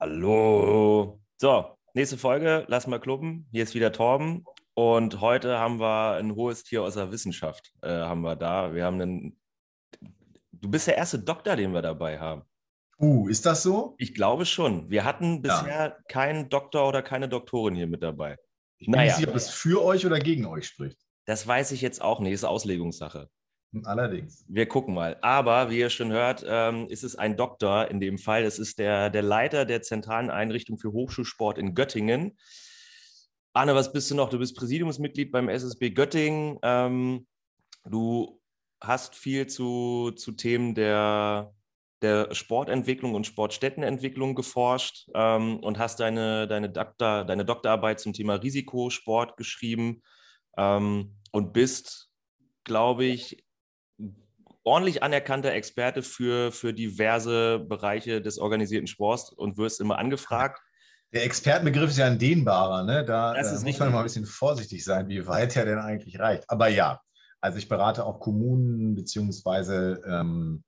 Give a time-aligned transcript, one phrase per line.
[0.00, 1.20] Hallo.
[1.38, 3.48] So, nächste Folge, lass mal kluppen.
[3.50, 4.44] Hier ist wieder Torben.
[4.74, 7.72] Und heute haben wir ein hohes Tier aus der Wissenschaft.
[7.82, 8.72] Äh, haben wir da.
[8.72, 9.40] Wir haben einen.
[10.52, 12.42] Du bist der erste Doktor, den wir dabei haben.
[13.00, 13.96] Uh, ist das so?
[13.98, 14.88] Ich glaube schon.
[14.88, 15.96] Wir hatten bisher ja.
[16.08, 18.36] keinen Doktor oder keine Doktorin hier mit dabei.
[18.76, 19.06] Ich bin naja.
[19.06, 21.00] nicht sicher, ob es für euch oder gegen euch spricht.
[21.24, 22.34] Das weiß ich jetzt auch nicht.
[22.34, 23.28] Das ist Auslegungssache.
[23.84, 24.44] Allerdings.
[24.48, 25.18] Wir gucken mal.
[25.20, 28.44] Aber wie ihr schon hört, ähm, ist es ein Doktor in dem Fall.
[28.44, 32.38] Es ist der, der Leiter der zentralen Einrichtung für Hochschulsport in Göttingen.
[33.52, 34.30] Arne, was bist du noch?
[34.30, 36.58] Du bist Präsidiumsmitglied beim SSB Göttingen.
[36.62, 37.26] Ähm,
[37.84, 38.40] du
[38.80, 41.52] hast viel zu, zu Themen der,
[42.00, 48.36] der Sportentwicklung und Sportstättenentwicklung geforscht ähm, und hast deine, deine, Doktor, deine Doktorarbeit zum Thema
[48.36, 50.02] Risikosport geschrieben
[50.56, 52.10] ähm, und bist,
[52.64, 53.44] glaube ich,
[54.68, 60.60] ordentlich anerkannter Experte für, für diverse Bereiche des organisierten Sports und wirst immer angefragt.
[61.12, 63.04] Der Expertenbegriff ist ja ein dehnbarer, ne?
[63.04, 66.44] Da äh, muss man mal ein bisschen vorsichtig sein, wie weit er denn eigentlich reicht.
[66.48, 67.00] Aber ja,
[67.40, 70.64] also ich berate auch Kommunen beziehungsweise ähm,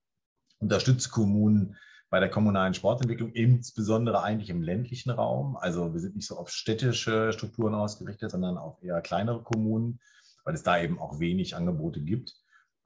[0.59, 1.77] unterstütze Kommunen
[2.09, 5.57] bei der kommunalen Sportentwicklung, insbesondere eigentlich im ländlichen Raum.
[5.57, 10.01] Also wir sind nicht so auf städtische Strukturen ausgerichtet, sondern auf eher kleinere Kommunen,
[10.45, 12.35] weil es da eben auch wenig Angebote gibt.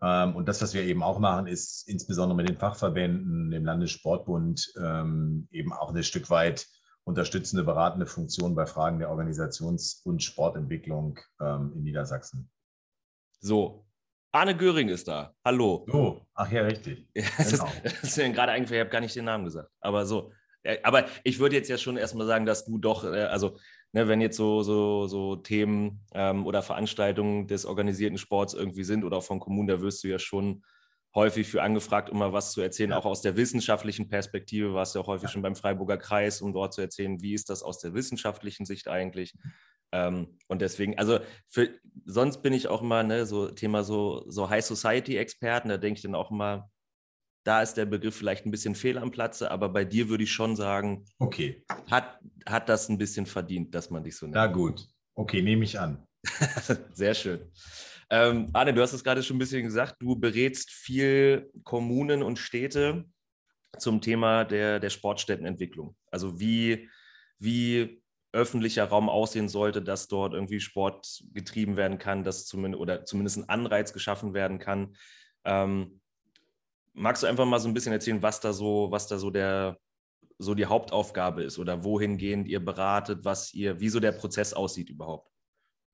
[0.02, 4.72] Ähm, und das, was wir eben auch machen, ist insbesondere mit den Fachverbänden, dem Landessportbund,
[4.78, 6.66] ähm, eben auch ein Stück weit
[7.04, 12.50] unterstützende, beratende Funktion bei Fragen der Organisations- und Sportentwicklung ähm, in Niedersachsen.
[13.40, 13.86] So,
[14.32, 15.34] Arne Göring ist da.
[15.44, 15.86] Hallo.
[15.92, 17.06] Oh, ach ja, richtig.
[17.14, 17.70] das, genau.
[17.82, 19.70] ist, das ist gerade eigentlich, ich habe gar nicht den Namen gesagt.
[19.80, 20.32] Aber so,
[20.82, 23.58] aber ich würde jetzt ja schon erstmal sagen, dass du doch, äh, also
[23.94, 29.04] ne, wenn jetzt so, so, so Themen ähm, oder Veranstaltungen des organisierten Sports irgendwie sind
[29.04, 30.64] oder auch von Kommunen, da wirst du ja schon
[31.14, 32.96] häufig für angefragt, um mal was zu erzählen, ja.
[32.98, 35.28] auch aus der wissenschaftlichen Perspektive, warst du ja auch häufig ja.
[35.28, 38.88] schon beim Freiburger Kreis, um dort zu erzählen, wie ist das aus der wissenschaftlichen Sicht
[38.88, 39.32] eigentlich.
[39.92, 41.70] Ähm, und deswegen, also für,
[42.04, 46.02] sonst bin ich auch immer, ne, so Thema so, so High Society-Experten, da denke ich
[46.02, 46.68] dann auch immer,
[47.44, 50.32] da ist der Begriff vielleicht ein bisschen fehl am Platze, aber bei dir würde ich
[50.32, 51.62] schon sagen, okay.
[51.90, 54.34] hat, hat das ein bisschen verdient, dass man dich so nennt.
[54.34, 56.06] Na gut, okay, nehme ich an.
[56.92, 57.40] Sehr schön.
[58.10, 62.38] Ähm, Arne, du hast es gerade schon ein bisschen gesagt, du berätst viel Kommunen und
[62.38, 63.04] Städte
[63.78, 65.96] zum Thema der, der Sportstättenentwicklung.
[66.10, 66.88] Also wie,
[67.38, 73.04] wie öffentlicher Raum aussehen sollte, dass dort irgendwie Sport getrieben werden kann, dass zumindest oder
[73.04, 74.96] zumindest ein Anreiz geschaffen werden kann.
[75.44, 76.00] Ähm,
[76.94, 79.78] magst du einfach mal so ein bisschen erzählen, was da so, was da so der
[80.38, 84.90] so die Hauptaufgabe ist oder wohingehend ihr beratet, was ihr, wie so der Prozess aussieht
[84.90, 85.30] überhaupt?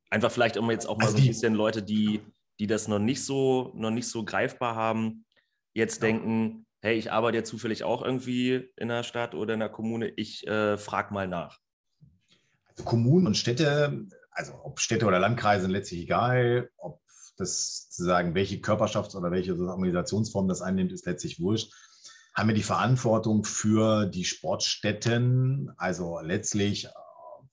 [0.09, 2.21] Einfach vielleicht um jetzt auch mal also so ein bisschen Leute, die,
[2.59, 5.25] die das noch nicht so, noch nicht so greifbar haben,
[5.75, 6.09] jetzt ja.
[6.09, 10.09] denken, hey, ich arbeite ja zufällig auch irgendwie in der Stadt oder in der Kommune,
[10.09, 11.59] ich äh, frage mal nach.
[12.65, 17.01] Also Kommunen und Städte, also ob Städte oder Landkreise, letztlich egal, ob
[17.41, 21.73] das zu sagen, welche Körperschafts- oder welche Organisationsform das einnimmt, ist letztlich wurscht.
[22.35, 26.91] Haben wir die Verantwortung für die Sportstätten, also letztlich äh,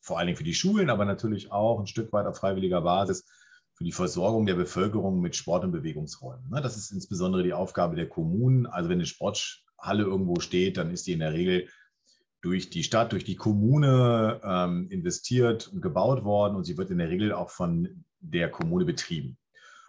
[0.02, 3.26] vor allen Dingen für die Schulen, aber natürlich auch ein Stück weit auf freiwilliger Basis
[3.74, 6.50] für die Versorgung der Bevölkerung mit Sport- und Bewegungsräumen.
[6.50, 8.66] Ne, das ist insbesondere die Aufgabe der Kommunen.
[8.66, 11.68] Also wenn eine Sporthalle irgendwo steht, dann ist die in der Regel
[12.42, 16.98] durch die Stadt, durch die Kommune ähm, investiert und gebaut worden und sie wird in
[16.98, 19.38] der Regel auch von der Kommune betrieben.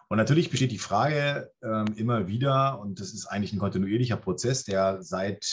[0.08, 4.64] Und natürlich besteht die Frage ähm, immer wieder, und das ist eigentlich ein kontinuierlicher Prozess,
[4.64, 5.44] der seit,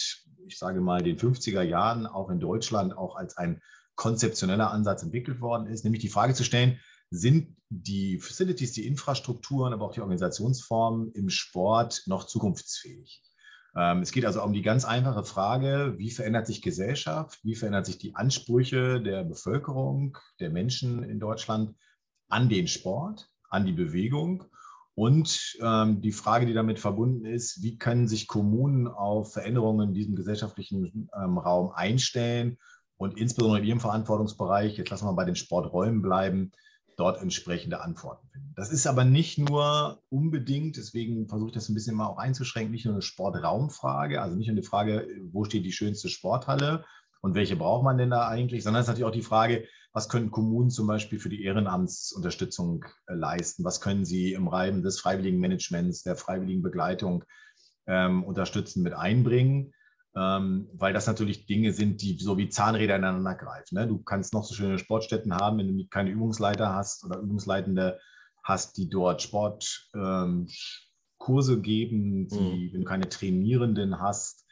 [0.47, 3.61] ich sage mal, den 50er Jahren auch in Deutschland auch als ein
[3.95, 6.79] konzeptioneller Ansatz entwickelt worden ist, nämlich die Frage zu stellen,
[7.11, 13.21] sind die Facilities, die Infrastrukturen, aber auch die Organisationsformen im Sport noch zukunftsfähig?
[13.75, 17.83] Ähm, es geht also um die ganz einfache Frage, wie verändert sich Gesellschaft, wie verändern
[17.83, 21.75] sich die Ansprüche der Bevölkerung, der Menschen in Deutschland
[22.29, 23.29] an den Sport?
[23.55, 24.43] An die Bewegung.
[24.93, 29.93] Und ähm, die Frage, die damit verbunden ist, wie können sich Kommunen auf Veränderungen in
[29.93, 32.57] diesem gesellschaftlichen ähm, Raum einstellen
[32.97, 36.51] und insbesondere in ihrem Verantwortungsbereich, jetzt lassen wir bei den Sporträumen bleiben,
[36.95, 38.53] dort entsprechende Antworten finden.
[38.55, 42.71] Das ist aber nicht nur unbedingt, deswegen versuche ich das ein bisschen mal auch einzuschränken,
[42.71, 46.85] nicht nur eine Sportraumfrage, also nicht nur eine Frage, wo steht die schönste Sporthalle
[47.21, 50.09] und welche braucht man denn da eigentlich, sondern es ist natürlich auch die Frage, was
[50.09, 53.63] können Kommunen zum Beispiel für die Ehrenamtsunterstützung äh, leisten?
[53.63, 57.23] Was können sie im Rahmen des freiwilligen Managements, der freiwilligen Begleitung
[57.87, 59.73] ähm, unterstützen mit einbringen?
[60.13, 63.75] Ähm, weil das natürlich Dinge sind, die so wie Zahnräder ineinander greifen.
[63.75, 63.87] Ne?
[63.87, 67.97] Du kannst noch so schöne Sportstätten haben, wenn du keine Übungsleiter hast oder Übungsleitende
[68.43, 70.45] hast, die dort Sportkurse
[71.53, 72.73] ähm, geben, die, mhm.
[72.73, 74.44] wenn du keine Trainierenden hast,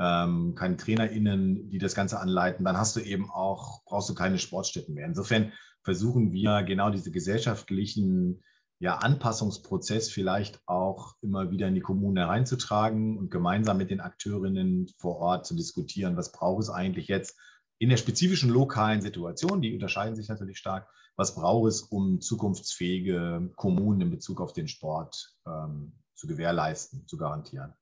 [0.00, 4.38] ähm, keine TrainerInnen, die das Ganze anleiten, dann hast du eben auch, brauchst du keine
[4.38, 5.06] Sportstätten mehr.
[5.06, 5.52] Insofern
[5.82, 8.42] versuchen wir genau diese gesellschaftlichen
[8.80, 14.88] ja, Anpassungsprozess vielleicht auch immer wieder in die Kommune hereinzutragen und gemeinsam mit den Akteurinnen
[14.98, 17.36] vor Ort zu diskutieren, was braucht es eigentlich jetzt
[17.78, 23.50] in der spezifischen lokalen Situation, die unterscheiden sich natürlich stark, was braucht es, um zukunftsfähige
[23.56, 27.74] Kommunen in Bezug auf den Sport ähm, zu gewährleisten, zu garantieren.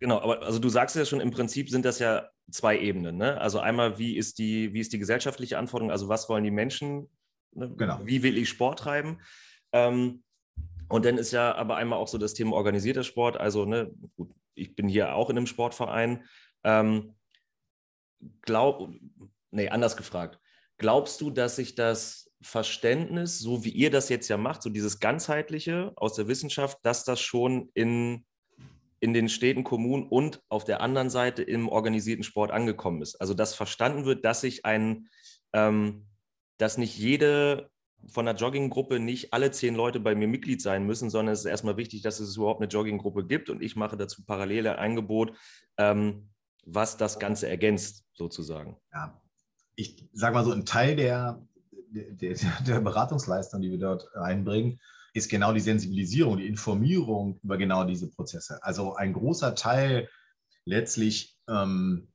[0.00, 3.16] Genau, aber also du sagst ja schon, im Prinzip sind das ja zwei Ebenen.
[3.16, 3.40] Ne?
[3.40, 7.08] Also einmal, wie ist die, wie ist die gesellschaftliche Anforderung, also was wollen die Menschen,
[7.52, 7.72] ne?
[7.76, 8.00] genau.
[8.04, 9.20] wie will ich Sport treiben?
[9.72, 10.22] Ähm,
[10.88, 13.36] und dann ist ja aber einmal auch so das Thema organisierter Sport.
[13.36, 16.24] Also, ne, gut, ich bin hier auch in einem Sportverein.
[16.64, 17.14] Ähm,
[18.42, 18.90] glaub,
[19.50, 20.40] nee, anders gefragt.
[20.78, 25.00] Glaubst du, dass sich das Verständnis, so wie ihr das jetzt ja macht, so dieses
[25.00, 28.24] ganzheitliche aus der Wissenschaft, dass das schon in
[29.00, 33.20] in den Städten, Kommunen und auf der anderen Seite im organisierten Sport angekommen ist.
[33.20, 35.08] Also dass verstanden wird, dass sich ein,
[35.52, 36.06] ähm,
[36.58, 37.70] dass nicht jede
[38.06, 41.46] von der Jogginggruppe nicht alle zehn Leute bei mir Mitglied sein müssen, sondern es ist
[41.46, 45.36] erstmal wichtig, dass es überhaupt eine Jogginggruppe gibt und ich mache dazu parallel ein Angebot,
[45.76, 46.30] ähm,
[46.64, 48.76] was das Ganze ergänzt, sozusagen.
[48.92, 49.20] Ja,
[49.74, 51.42] ich sage mal so, ein Teil der,
[51.90, 52.36] der,
[52.66, 54.80] der Beratungsleistung, die wir dort einbringen,
[55.14, 58.62] ist genau die Sensibilisierung, die Informierung über genau diese Prozesse.
[58.62, 60.08] Also ein großer Teil
[60.64, 62.08] letztlich ähm,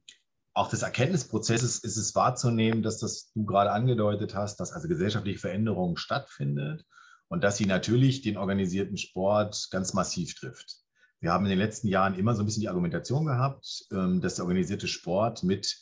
[0.53, 5.39] auch des Erkenntnisprozesses ist es wahrzunehmen, dass das du gerade angedeutet hast, dass also gesellschaftliche
[5.39, 6.85] Veränderung stattfindet
[7.27, 10.77] und dass sie natürlich den organisierten Sport ganz massiv trifft.
[11.19, 14.35] Wir haben in den letzten Jahren immer so ein bisschen die Argumentation gehabt, ähm, dass
[14.35, 15.79] der organisierte Sport mit,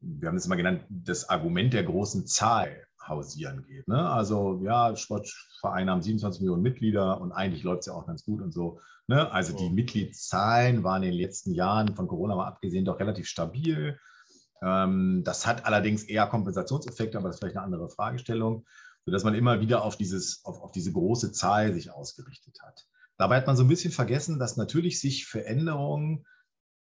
[0.00, 3.88] wir haben es immer genannt, das Argument der großen Zahl hausieren geht.
[3.88, 4.08] Ne?
[4.08, 8.42] Also ja, Sportvereine haben 27 Millionen Mitglieder und eigentlich läuft es ja auch ganz gut
[8.42, 8.80] und so.
[9.06, 9.30] Ne?
[9.32, 13.98] Also die Mitgliedszahlen waren in den letzten Jahren von Corona mal abgesehen doch relativ stabil.
[14.62, 18.64] Ähm, das hat allerdings eher Kompensationseffekte, aber das ist vielleicht eine andere Fragestellung,
[19.04, 22.86] sodass man immer wieder auf, dieses, auf, auf diese große Zahl sich ausgerichtet hat.
[23.16, 26.24] Dabei hat man so ein bisschen vergessen, dass natürlich sich Veränderungen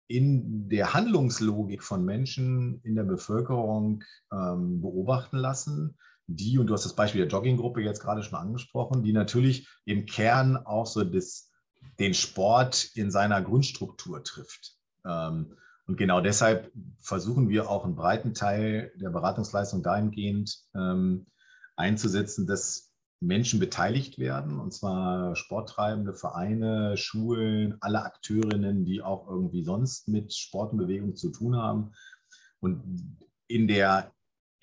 [0.08, 5.98] in der Handlungslogik von Menschen in der Bevölkerung ähm, beobachten lassen,
[6.28, 10.06] die, und du hast das Beispiel der Jogginggruppe jetzt gerade schon angesprochen, die natürlich im
[10.06, 11.52] Kern auch so das,
[12.00, 14.78] den Sport in seiner Grundstruktur trifft.
[15.06, 15.56] Ähm,
[15.86, 16.72] und genau deshalb
[17.02, 21.26] versuchen wir auch einen breiten Teil der Beratungsleistung dahingehend ähm,
[21.76, 29.64] einzusetzen, dass Menschen beteiligt werden, und zwar sporttreibende Vereine, Schulen, alle Akteurinnen, die auch irgendwie
[29.64, 31.94] sonst mit Sport und Bewegung zu tun haben.
[32.60, 33.18] Und
[33.48, 34.12] in der,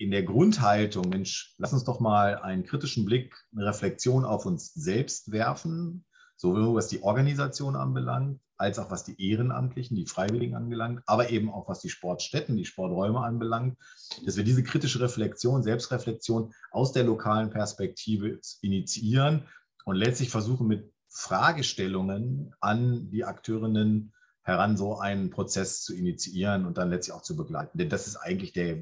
[0.01, 4.73] in der Grundhaltung, Mensch, lass uns doch mal einen kritischen Blick, eine Reflexion auf uns
[4.73, 6.05] selbst werfen,
[6.37, 11.51] sowohl was die Organisation anbelangt, als auch was die Ehrenamtlichen, die Freiwilligen anbelangt, aber eben
[11.51, 13.77] auch was die Sportstätten, die Sporträume anbelangt,
[14.25, 19.47] dass wir diese kritische Reflexion, Selbstreflexion aus der lokalen Perspektive initiieren
[19.85, 26.79] und letztlich versuchen mit Fragestellungen an die Akteurinnen heran, so einen Prozess zu initiieren und
[26.79, 27.77] dann letztlich auch zu begleiten.
[27.77, 28.77] Denn das ist eigentlich der,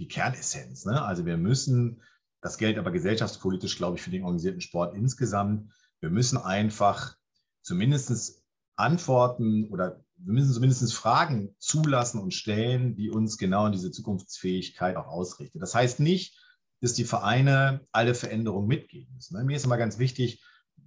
[0.00, 0.84] die, Kernessenz.
[0.84, 1.00] Ne?
[1.02, 2.02] Also wir müssen,
[2.40, 7.16] das gilt aber gesellschaftspolitisch, glaube ich, für den organisierten Sport insgesamt, wir müssen einfach
[7.62, 8.42] zumindest
[8.76, 14.96] Antworten oder wir müssen zumindest Fragen zulassen und stellen, die uns genau in diese Zukunftsfähigkeit
[14.96, 15.60] auch ausrichten.
[15.60, 16.38] Das heißt nicht,
[16.80, 19.36] dass die Vereine alle Veränderungen mitgehen müssen.
[19.36, 19.44] Ne?
[19.44, 20.42] Mir ist immer ganz wichtig,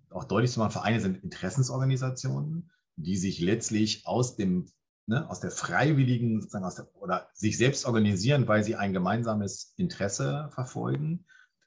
[0.09, 4.67] auch deutlich zu machen, Vereine sind Interessensorganisationen, die sich letztlich aus dem
[5.05, 9.73] Ne, aus der freiwilligen sozusagen aus der, oder sich selbst organisieren, weil sie ein gemeinsames
[9.75, 11.25] Interesse verfolgen.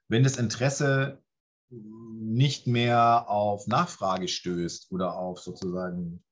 [0.08, 1.22] Wenn das Interesse
[1.68, 6.24] nicht mehr auf Nachfrage stößt oder auf sozusagen,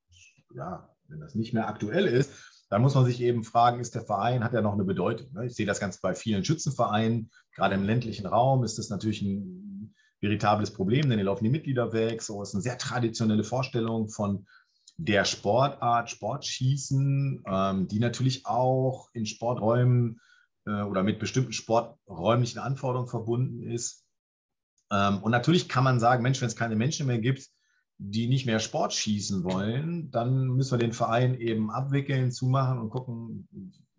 [0.55, 2.31] ja, wenn das nicht mehr aktuell ist,
[2.69, 5.31] dann muss man sich eben fragen, ist der Verein, hat er noch eine Bedeutung?
[5.33, 5.45] Ne?
[5.45, 9.93] Ich sehe das ganz bei vielen Schützenvereinen, gerade im ländlichen Raum ist das natürlich ein
[10.21, 12.21] veritables Problem, denn hier laufen die Mitglieder weg.
[12.23, 14.47] So ist eine sehr traditionelle Vorstellung von
[14.97, 20.21] der Sportart Sportschießen, ähm, die natürlich auch in Sporträumen
[20.65, 24.05] äh, oder mit bestimmten sporträumlichen Anforderungen verbunden ist.
[24.91, 27.49] Ähm, und natürlich kann man sagen, Mensch, wenn es keine Menschen mehr gibt,
[27.97, 32.89] die nicht mehr Sport schießen wollen, dann müssen wir den Verein eben abwickeln, zumachen und
[32.89, 33.47] gucken,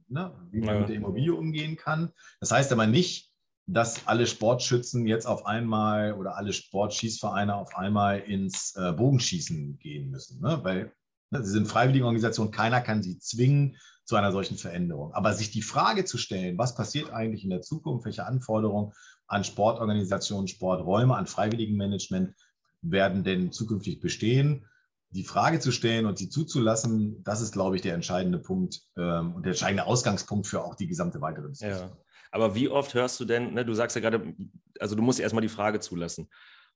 [0.08, 0.80] ne, wie man ja.
[0.80, 2.12] mit der Immobilie umgehen kann.
[2.40, 3.32] Das heißt aber nicht,
[3.66, 10.10] dass alle Sportschützen jetzt auf einmal oder alle Sportschießvereine auf einmal ins äh, Bogenschießen gehen
[10.10, 10.60] müssen, ne?
[10.62, 10.92] weil
[11.30, 15.12] ne, sie sind freiwillige Organisationen, keiner kann sie zwingen zu einer solchen Veränderung.
[15.14, 18.92] Aber sich die Frage zu stellen, was passiert eigentlich in der Zukunft, welche Anforderungen
[19.26, 22.34] an Sportorganisationen, Sporträume, an Freiwilligenmanagement
[22.82, 24.64] werden denn zukünftig bestehen?
[25.10, 29.34] die Frage zu stellen und sie zuzulassen, das ist, glaube ich, der entscheidende Punkt ähm,
[29.34, 31.88] und der entscheidende Ausgangspunkt für auch die gesamte weitere Diskussion.
[31.88, 31.96] Ja.
[32.30, 34.34] Aber wie oft hörst du denn, ne, du sagst ja gerade,
[34.80, 36.28] also du musst erstmal die Frage zulassen.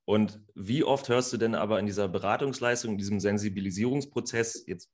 [0.05, 4.91] Und wie oft hörst du denn aber in dieser Beratungsleistung, in diesem Sensibilisierungsprozess, jetzt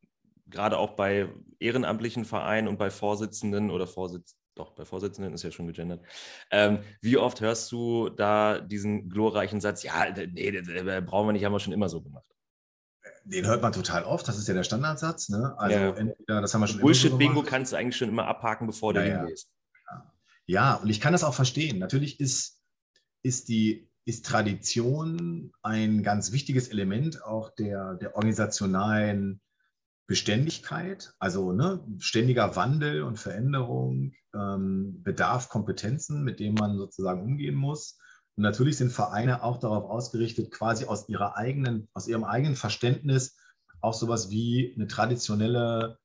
[0.49, 5.51] gerade auch bei ehrenamtlichen Vereinen und bei Vorsitzenden oder Vorsitz, doch, bei Vorsitzenden ist ja
[5.51, 6.03] schon gegendert.
[6.51, 10.67] Ähm, wie oft hörst du da diesen glorreichen Satz, ja, nee, das
[11.05, 12.25] brauchen wir nicht, haben wir schon immer so gemacht?
[13.25, 15.29] Den hört man total oft, das ist ja der Standardsatz.
[15.29, 15.55] Ne?
[15.59, 15.89] Also ja.
[15.91, 19.07] entweder, das haben wir schon Bullshit-Bingo so kannst du eigentlich schon immer abhaken, bevor du
[19.07, 19.51] ja, hingehst.
[20.47, 20.77] Ja.
[20.77, 21.79] und ich kann das auch verstehen.
[21.79, 22.61] Natürlich ist,
[23.23, 29.41] ist die ist Tradition ein ganz wichtiges Element auch der, der organisationalen
[30.07, 37.57] Beständigkeit, also ne, ständiger Wandel und Veränderung, ähm, bedarf Kompetenzen, mit denen man sozusagen umgehen
[37.57, 37.99] muss.
[38.37, 43.37] Und natürlich sind Vereine auch darauf ausgerichtet, quasi aus ihrer eigenen, aus ihrem eigenen Verständnis
[43.81, 45.99] auch sowas wie eine traditionelle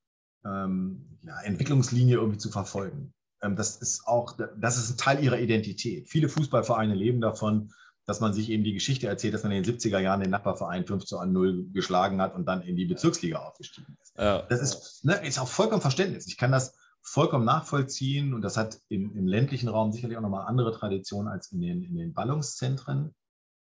[0.44, 3.14] ähm, ja, Entwicklungslinie irgendwie zu verfolgen.
[3.42, 6.10] Ähm, das ist auch, das ist ein Teil ihrer Identität.
[6.10, 7.74] Viele Fußballvereine leben davon,
[8.06, 10.86] dass man sich eben die Geschichte erzählt, dass man in den 70er Jahren den Nachbarverein
[10.86, 14.18] 5 zu 0 geschlagen hat und dann in die Bezirksliga aufgestiegen ist.
[14.18, 14.42] Ja.
[14.44, 16.28] Das ist, ne, ist auch vollkommen Verständnis.
[16.28, 20.48] Ich kann das vollkommen nachvollziehen und das hat im, im ländlichen Raum sicherlich auch nochmal
[20.48, 23.16] andere Traditionen als in den, in den Ballungszentren.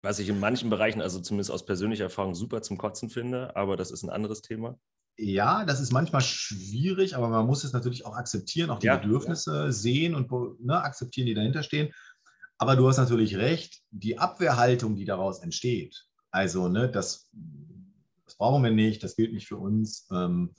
[0.02, 3.76] Was ich in manchen Bereichen, also zumindest aus persönlicher Erfahrung, super zum Kotzen finde, aber
[3.76, 4.78] das ist ein anderes Thema.
[5.16, 8.96] Ja, das ist manchmal schwierig, aber man muss es natürlich auch akzeptieren, auch die ja,
[8.96, 9.72] Bedürfnisse ja.
[9.72, 10.30] sehen und
[10.60, 11.92] ne, akzeptieren, die dahinter stehen.
[12.58, 17.28] Aber du hast natürlich recht, die Abwehrhaltung, die daraus entsteht, also ne, das,
[18.24, 20.52] das brauchen wir nicht, das gilt nicht für uns, ähm,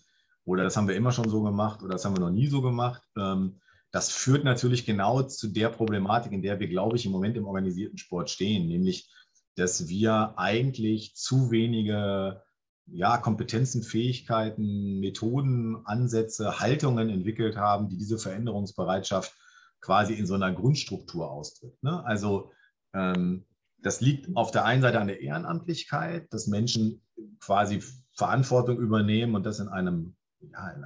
[0.46, 2.62] oder das haben wir immer schon so gemacht oder das haben wir noch nie so
[2.62, 3.60] gemacht, ähm,
[3.92, 7.48] das führt natürlich genau zu der Problematik, in der wir, glaube ich, im Moment im
[7.48, 9.10] organisierten Sport stehen, nämlich,
[9.56, 12.42] dass wir eigentlich zu wenige
[12.88, 19.34] ja, Kompetenzen, Fähigkeiten, Methoden, Ansätze, Haltungen entwickelt haben, die diese Veränderungsbereitschaft
[19.82, 21.82] quasi in so einer Grundstruktur ausdrückt.
[21.84, 22.04] Ne?
[22.06, 22.52] Also
[22.94, 23.46] ähm,
[23.80, 27.02] das liegt auf der einen Seite an der Ehrenamtlichkeit, dass Menschen
[27.40, 27.82] quasi
[28.14, 30.86] Verantwortung übernehmen und das in einem ja, in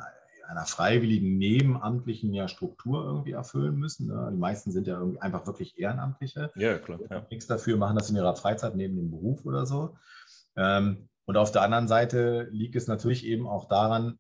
[0.50, 4.08] einer freiwilligen nebenamtlichen ja, Struktur irgendwie erfüllen müssen.
[4.08, 4.30] Ne?
[4.32, 6.52] Die meisten sind ja irgendwie einfach wirklich Ehrenamtliche.
[6.56, 7.00] Ja, klar.
[7.10, 7.26] Ja.
[7.30, 9.98] Nichts dafür, machen das in ihrer Freizeit neben dem Beruf oder so.
[10.56, 14.18] Ähm, und auf der anderen Seite liegt es natürlich eben auch daran,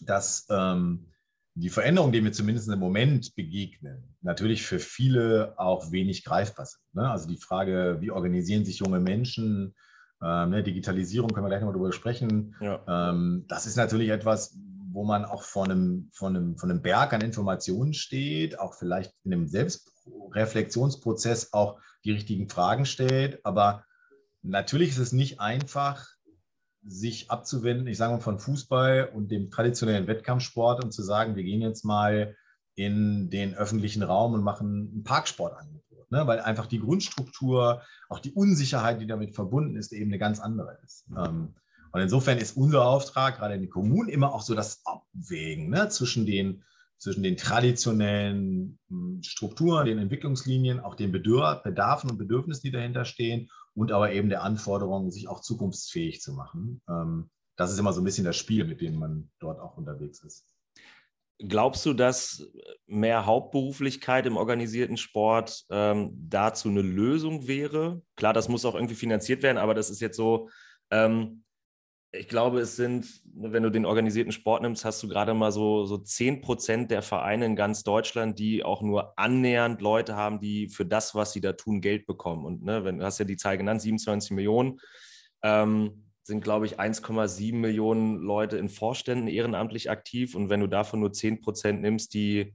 [0.00, 1.12] dass ähm,
[1.54, 6.82] die Veränderungen, denen wir zumindest im Moment begegnen, natürlich für viele auch wenig greifbar sind.
[6.92, 7.08] Ne?
[7.08, 9.76] Also die Frage, wie organisieren sich junge Menschen,
[10.20, 12.56] ähm, ne, Digitalisierung, können wir gleich nochmal darüber sprechen.
[12.60, 13.10] Ja.
[13.10, 14.58] Ähm, das ist natürlich etwas,
[14.90, 19.14] wo man auch vor einem, vor, einem, vor einem Berg an Informationen steht, auch vielleicht
[19.22, 23.38] in einem Selbstreflexionsprozess auch die richtigen Fragen stellt.
[23.44, 23.84] Aber
[24.48, 26.06] natürlich ist es nicht einfach,
[26.82, 31.42] sich abzuwenden, ich sage mal von Fußball und dem traditionellen Wettkampfsport und zu sagen, wir
[31.42, 32.34] gehen jetzt mal
[32.74, 36.26] in den öffentlichen Raum und machen ein Parksportangebot, ne?
[36.26, 40.78] weil einfach die Grundstruktur, auch die Unsicherheit, die damit verbunden ist, eben eine ganz andere
[40.84, 41.06] ist.
[41.16, 41.54] Ähm,
[41.90, 45.88] und insofern ist unser Auftrag, gerade in den Kommunen, immer auch so das Abwägen ne?
[45.88, 46.62] zwischen, den,
[46.98, 53.50] zwischen den traditionellen hm, Strukturen, den Entwicklungslinien, auch den Bedarfen und Bedürfnissen, die dahinter stehen
[53.78, 56.82] und aber eben der Anforderung, sich auch zukunftsfähig zu machen.
[56.88, 60.20] Ähm, das ist immer so ein bisschen das Spiel, mit dem man dort auch unterwegs
[60.24, 60.44] ist.
[61.38, 62.44] Glaubst du, dass
[62.86, 68.02] mehr Hauptberuflichkeit im organisierten Sport ähm, dazu eine Lösung wäre?
[68.16, 70.48] Klar, das muss auch irgendwie finanziert werden, aber das ist jetzt so,
[70.90, 71.44] ähm,
[72.12, 75.84] ich glaube, es sind, wenn du den organisierten Sport nimmst, hast du gerade mal so,
[75.84, 80.68] so 10 Prozent der Vereine in ganz Deutschland, die auch nur annähernd Leute haben, die
[80.68, 82.46] für das, was sie da tun, Geld bekommen.
[82.46, 84.80] Und ne, wenn, du hast ja die Zahl genannt, 27 Millionen,
[85.42, 90.34] ähm, sind, glaube ich, 1,7 Millionen Leute in Vorständen ehrenamtlich aktiv.
[90.34, 92.54] Und wenn du davon nur 10 Prozent nimmst, die,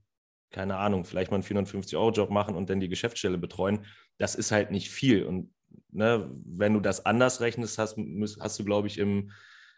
[0.49, 3.85] keine Ahnung, vielleicht mal einen 450-Euro-Job machen und dann die Geschäftsstelle betreuen,
[4.17, 5.25] das ist halt nicht viel.
[5.25, 5.52] Und
[5.91, 7.97] ne, wenn du das anders rechnest, hast,
[8.39, 9.31] hast du, glaube ich, im,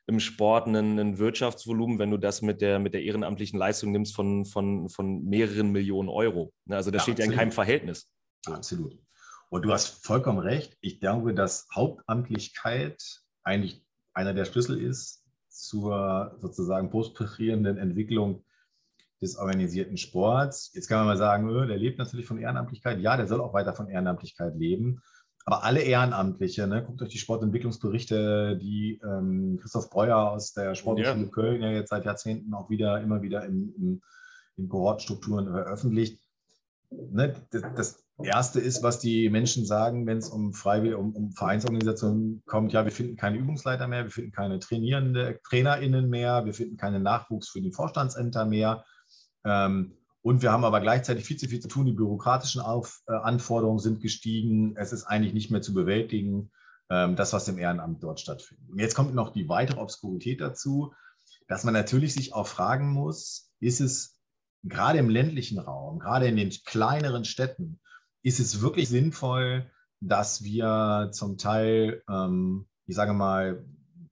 [0.07, 4.15] im Sport einen, einen, Wirtschaftsvolumen, wenn du das mit der, mit der ehrenamtlichen Leistung nimmst
[4.15, 6.53] von, von, von mehreren Millionen Euro.
[6.65, 7.27] Ne, also das ja, steht absolut.
[7.27, 8.09] ja in keinem Verhältnis.
[8.45, 8.97] Absolut.
[9.49, 10.77] Und du hast vollkommen recht.
[10.81, 13.01] Ich denke, dass Hauptamtlichkeit
[13.43, 13.83] eigentlich
[14.13, 18.43] einer der Schlüssel ist zur sozusagen prosperierenden Entwicklung
[19.21, 20.71] des organisierten Sports.
[20.73, 22.99] Jetzt kann man mal sagen, öh, der lebt natürlich von Ehrenamtlichkeit.
[22.99, 25.01] Ja, der soll auch weiter von Ehrenamtlichkeit leben.
[25.47, 31.25] Aber alle Ehrenamtliche, ne, guckt euch die Sportentwicklungsberichte, die ähm, Christoph Breuer aus der Sporthochschule
[31.25, 31.29] ja.
[31.29, 34.01] Köln ja jetzt seit Jahrzehnten auch wieder immer wieder in, in,
[34.57, 36.19] in Kohortstrukturen veröffentlicht.
[36.89, 41.31] Ne, das, das, Erste ist, was die Menschen sagen, wenn es um Freiwillige, um, um,
[41.33, 46.53] Vereinsorganisationen kommt, ja, wir finden keine Übungsleiter mehr, wir finden keine trainierende TrainerInnen mehr, wir
[46.53, 48.85] finden keinen Nachwuchs für die Vorstandsämter mehr.
[49.43, 51.85] Ähm, und wir haben aber gleichzeitig viel zu viel zu tun.
[51.85, 54.75] Die bürokratischen Auf, äh, Anforderungen sind gestiegen.
[54.75, 56.49] Es ist eigentlich nicht mehr zu bewältigen,
[56.89, 58.67] ähm, das, was im Ehrenamt dort stattfindet.
[58.67, 60.95] Und jetzt kommt noch die weitere Obskurität dazu,
[61.47, 64.19] dass man natürlich sich auch fragen muss, ist es
[64.63, 67.79] gerade im ländlichen Raum, gerade in den kleineren Städten,
[68.23, 73.63] ist es wirklich sinnvoll, dass wir zum Teil, ähm, ich sage mal,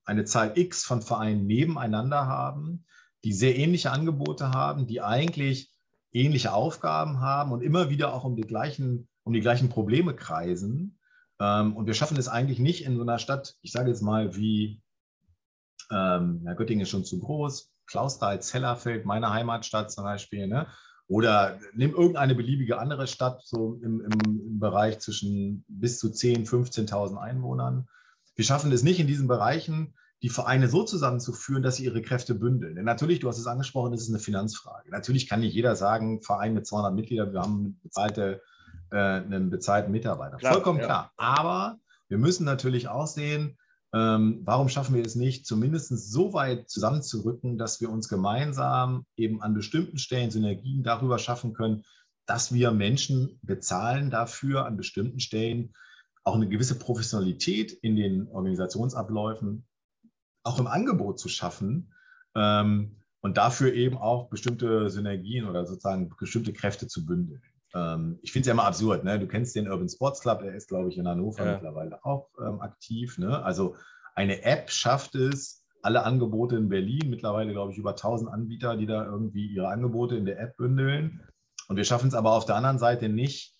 [0.05, 2.85] eine Zahl X von Vereinen nebeneinander haben,
[3.23, 5.72] die sehr ähnliche Angebote haben, die eigentlich
[6.13, 10.99] ähnliche Aufgaben haben und immer wieder auch um die gleichen, um die gleichen Probleme kreisen.
[11.39, 14.35] Ähm, und wir schaffen es eigentlich nicht in so einer Stadt, ich sage jetzt mal
[14.35, 14.81] wie,
[15.91, 20.67] ähm, ja, Göttingen ist schon zu groß, Klausthal, Zellerfeld, meine Heimatstadt zum Beispiel, ne?
[21.07, 26.47] Oder nimm irgendeine beliebige andere Stadt, so im, im, Bereich zwischen bis zu 10.000,
[26.89, 27.87] 15.000 Einwohnern.
[28.35, 32.33] Wir schaffen es nicht in diesen Bereichen, die Vereine so zusammenzuführen, dass sie ihre Kräfte
[32.33, 32.75] bündeln.
[32.75, 34.89] Denn natürlich, du hast es angesprochen, das ist eine Finanzfrage.
[34.89, 38.41] Natürlich kann nicht jeder sagen, Verein mit 200 Mitgliedern, wir haben bezahlte,
[38.91, 40.37] äh, einen bezahlten Mitarbeiter.
[40.37, 40.85] Klar, Vollkommen ja.
[40.85, 41.11] klar.
[41.17, 41.77] Aber
[42.07, 43.57] wir müssen natürlich auch sehen,
[43.93, 49.41] ähm, warum schaffen wir es nicht, zumindest so weit zusammenzurücken, dass wir uns gemeinsam eben
[49.41, 51.83] an bestimmten Stellen Synergien darüber schaffen können,
[52.25, 55.73] dass wir Menschen bezahlen dafür an bestimmten Stellen
[56.23, 59.65] auch eine gewisse Professionalität in den Organisationsabläufen,
[60.43, 61.93] auch im Angebot zu schaffen
[62.35, 67.41] ähm, und dafür eben auch bestimmte Synergien oder sozusagen bestimmte Kräfte zu bündeln.
[67.73, 69.19] Ähm, ich finde es ja immer absurd, ne?
[69.19, 71.53] Du kennst den Urban Sports Club, der ist, glaube ich, in Hannover ja.
[71.53, 73.17] mittlerweile auch ähm, aktiv.
[73.17, 73.43] Ne?
[73.43, 73.75] Also
[74.15, 78.85] eine App schafft es, alle Angebote in Berlin, mittlerweile, glaube ich, über 1000 Anbieter, die
[78.85, 81.21] da irgendwie ihre Angebote in der App bündeln.
[81.67, 83.52] Und wir schaffen es aber auf der anderen Seite nicht,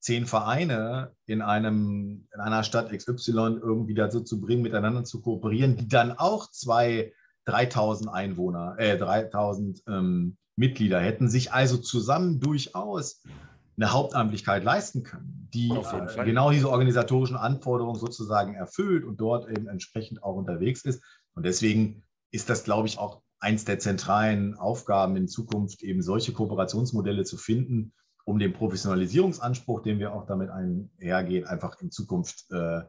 [0.00, 5.76] zehn Vereine in, einem, in einer Stadt XY irgendwie dazu zu bringen, miteinander zu kooperieren,
[5.76, 7.12] die dann auch zwei,
[7.46, 13.22] 3000 Einwohner, äh, 3000 ähm, Mitglieder hätten, sich also zusammen durchaus
[13.76, 19.68] eine Hauptamtlichkeit leisten können, die äh, genau diese organisatorischen Anforderungen sozusagen erfüllt und dort eben
[19.68, 21.02] entsprechend auch unterwegs ist.
[21.34, 26.32] Und deswegen ist das, glaube ich, auch eins der zentralen Aufgaben in Zukunft, eben solche
[26.32, 27.92] Kooperationsmodelle zu finden,
[28.28, 32.82] um den Professionalisierungsanspruch, den wir auch damit einhergehen, einfach in Zukunft äh,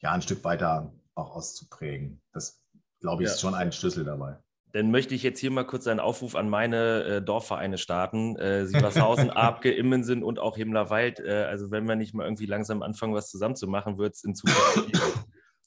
[0.00, 2.20] ja ein Stück weiter auch auszuprägen.
[2.32, 2.64] Das,
[2.98, 3.34] glaube ich, ja.
[3.34, 4.38] ist schon ein Schlüssel dabei.
[4.72, 8.34] Dann möchte ich jetzt hier mal kurz einen Aufruf an meine äh, Dorfvereine starten.
[8.34, 11.20] Äh, Sievershausen, Abke, Immensen und auch Himmlerwald.
[11.20, 14.24] Äh, also wenn wir nicht mal irgendwie langsam anfangen, was zusammen zu machen, wird es
[14.24, 15.00] in Zukunft.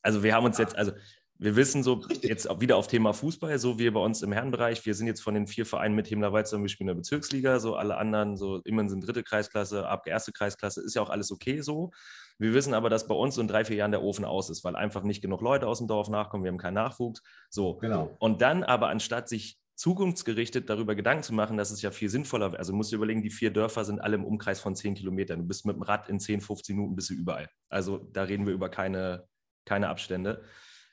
[0.01, 0.91] also wir haben uns jetzt, also
[1.37, 4.85] wir wissen so jetzt auch wieder auf Thema Fußball, so wie bei uns im Herrenbereich.
[4.85, 7.59] Wir sind jetzt von den vier Vereinen mit Himmlerwald zum Beispiel in der Bezirksliga.
[7.59, 11.59] So alle anderen, so Immensen dritte Kreisklasse, Abke erste Kreisklasse, ist ja auch alles okay
[11.61, 11.91] so.
[12.37, 14.63] Wir wissen aber, dass bei uns so in drei, vier Jahren der Ofen aus ist,
[14.63, 17.21] weil einfach nicht genug Leute aus dem Dorf nachkommen, wir haben keinen Nachwuchs.
[17.49, 17.77] So.
[17.77, 18.15] Genau.
[18.19, 22.53] Und dann aber anstatt sich zukunftsgerichtet darüber Gedanken zu machen, dass es ja viel sinnvoller
[22.53, 22.59] wäre.
[22.59, 25.39] Also musst du überlegen, die vier Dörfer sind alle im Umkreis von zehn Kilometern.
[25.39, 27.49] Du bist mit dem Rad in 10, 15 Minuten bist du überall.
[27.69, 29.27] Also da reden wir über keine,
[29.65, 30.43] keine Abstände.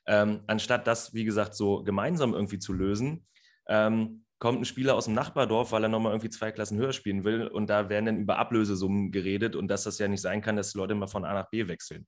[0.07, 3.27] Ähm, anstatt das, wie gesagt, so gemeinsam irgendwie zu lösen,
[3.69, 7.23] ähm, kommt ein Spieler aus dem Nachbardorf, weil er nochmal irgendwie zwei Klassen höher spielen
[7.23, 10.57] will und da werden dann über Ablösesummen geredet und dass das ja nicht sein kann,
[10.57, 12.07] dass die Leute mal von A nach B wechseln.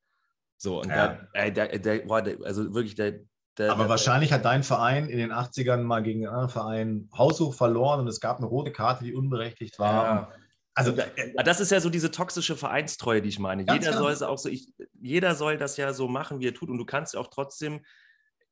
[0.57, 1.19] So, und ja.
[1.33, 3.21] da, äh, der, der, boah, also wirklich, der,
[3.57, 7.55] der, Aber wahrscheinlich hat dein Verein in den 80ern mal gegen einen anderen Verein haushoch
[7.55, 10.05] verloren und es gab eine rote Karte, die unberechtigt war.
[10.05, 10.33] Ja.
[10.75, 10.97] Also
[11.45, 13.65] das ist ja so diese toxische Vereinstreue, die ich meine.
[13.71, 16.69] Jeder soll es auch so, ich, jeder soll das ja so machen, wie er tut.
[16.69, 17.81] Und du kannst ja auch trotzdem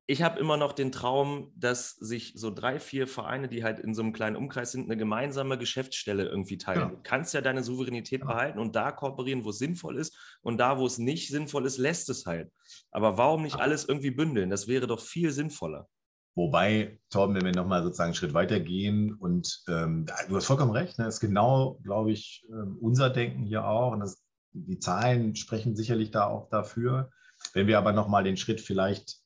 [0.06, 3.94] ich habe immer noch den Traum, dass sich so drei, vier Vereine, die halt in
[3.94, 6.80] so einem kleinen Umkreis sind, eine gemeinsame Geschäftsstelle irgendwie teilen.
[6.80, 6.88] Ja.
[6.88, 8.26] Du kannst ja deine Souveränität ja.
[8.26, 10.16] behalten und da kooperieren, wo es sinnvoll ist.
[10.42, 12.50] Und da, wo es nicht sinnvoll ist, lässt es halt.
[12.90, 14.50] Aber warum nicht alles irgendwie bündeln?
[14.50, 15.88] Das wäre doch viel sinnvoller.
[16.34, 20.70] Wobei, Torben, wenn wir nochmal sozusagen einen Schritt weiter gehen und ähm, du hast vollkommen
[20.70, 25.36] recht, ne, ist genau, glaube ich, ähm, unser Denken hier auch und das, die Zahlen
[25.36, 27.10] sprechen sicherlich da auch dafür.
[27.52, 29.18] Wenn wir aber nochmal den Schritt vielleicht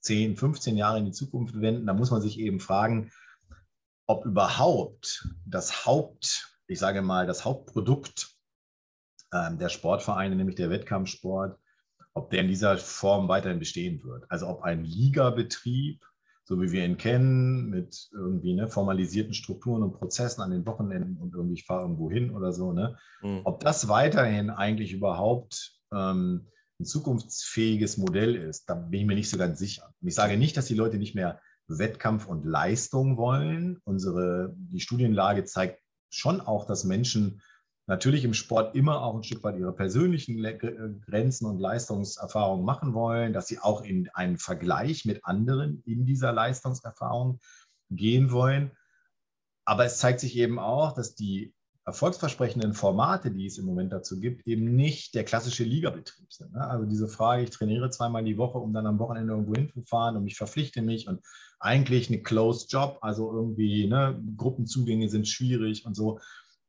[0.00, 3.10] 10, 15 Jahre in die Zukunft wenden, dann muss man sich eben fragen,
[4.06, 8.34] ob überhaupt das Haupt, ich sage mal, das Hauptprodukt
[9.32, 11.58] äh, der Sportvereine, nämlich der Wettkampfsport,
[12.14, 14.24] ob der in dieser Form weiterhin bestehen wird.
[14.30, 16.02] Also ob ein Ligabetrieb,
[16.46, 21.18] so wie wir ihn kennen, mit irgendwie ne, formalisierten Strukturen und Prozessen an den Wochenenden
[21.18, 23.40] und irgendwie ich fahre irgendwo hin oder so, ne, mhm.
[23.44, 26.46] ob das weiterhin eigentlich überhaupt ähm,
[26.78, 29.92] ein zukunftsfähiges Modell ist, da bin ich mir nicht so ganz sicher.
[30.00, 33.78] Und ich sage nicht, dass die Leute nicht mehr Wettkampf und Leistung wollen.
[33.84, 35.80] Unsere, die Studienlage zeigt
[36.10, 37.40] schon auch, dass Menschen
[37.86, 40.42] natürlich im Sport immer auch ein Stück weit ihre persönlichen
[41.06, 46.32] Grenzen und Leistungserfahrungen machen wollen, dass sie auch in einen Vergleich mit anderen in dieser
[46.32, 47.40] Leistungserfahrung
[47.90, 48.72] gehen wollen.
[49.64, 54.18] Aber es zeigt sich eben auch, dass die erfolgsversprechenden Formate, die es im Moment dazu
[54.18, 56.52] gibt, eben nicht der klassische Ligabetrieb sind.
[56.52, 56.66] Ne?
[56.66, 60.26] Also diese Frage, ich trainiere zweimal die Woche, um dann am Wochenende irgendwo hinzufahren und
[60.26, 61.20] ich verpflichte mich und
[61.60, 66.18] eigentlich eine Closed Job, also irgendwie ne, Gruppenzugänge sind schwierig und so.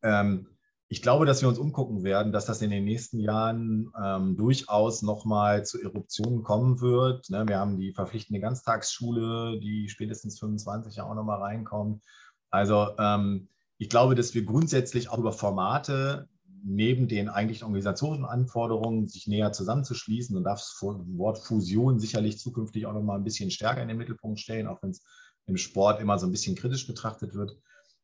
[0.03, 0.47] Ähm,
[0.89, 5.01] ich glaube, dass wir uns umgucken werden, dass das in den nächsten Jahren ähm, durchaus
[5.01, 7.29] nochmal zu Eruptionen kommen wird.
[7.29, 7.45] Ne?
[7.47, 12.03] Wir haben die verpflichtende Ganztagsschule, die spätestens 25 ja auch nochmal reinkommt.
[12.49, 16.29] Also ähm, ich glaube, dass wir grundsätzlich auch über Formate
[16.63, 22.93] neben den eigentlichen organisatorischen Anforderungen sich näher zusammenzuschließen und das Wort Fusion sicherlich zukünftig auch
[22.93, 25.03] nochmal ein bisschen stärker in den Mittelpunkt stellen, auch wenn es
[25.45, 27.57] im Sport immer so ein bisschen kritisch betrachtet wird.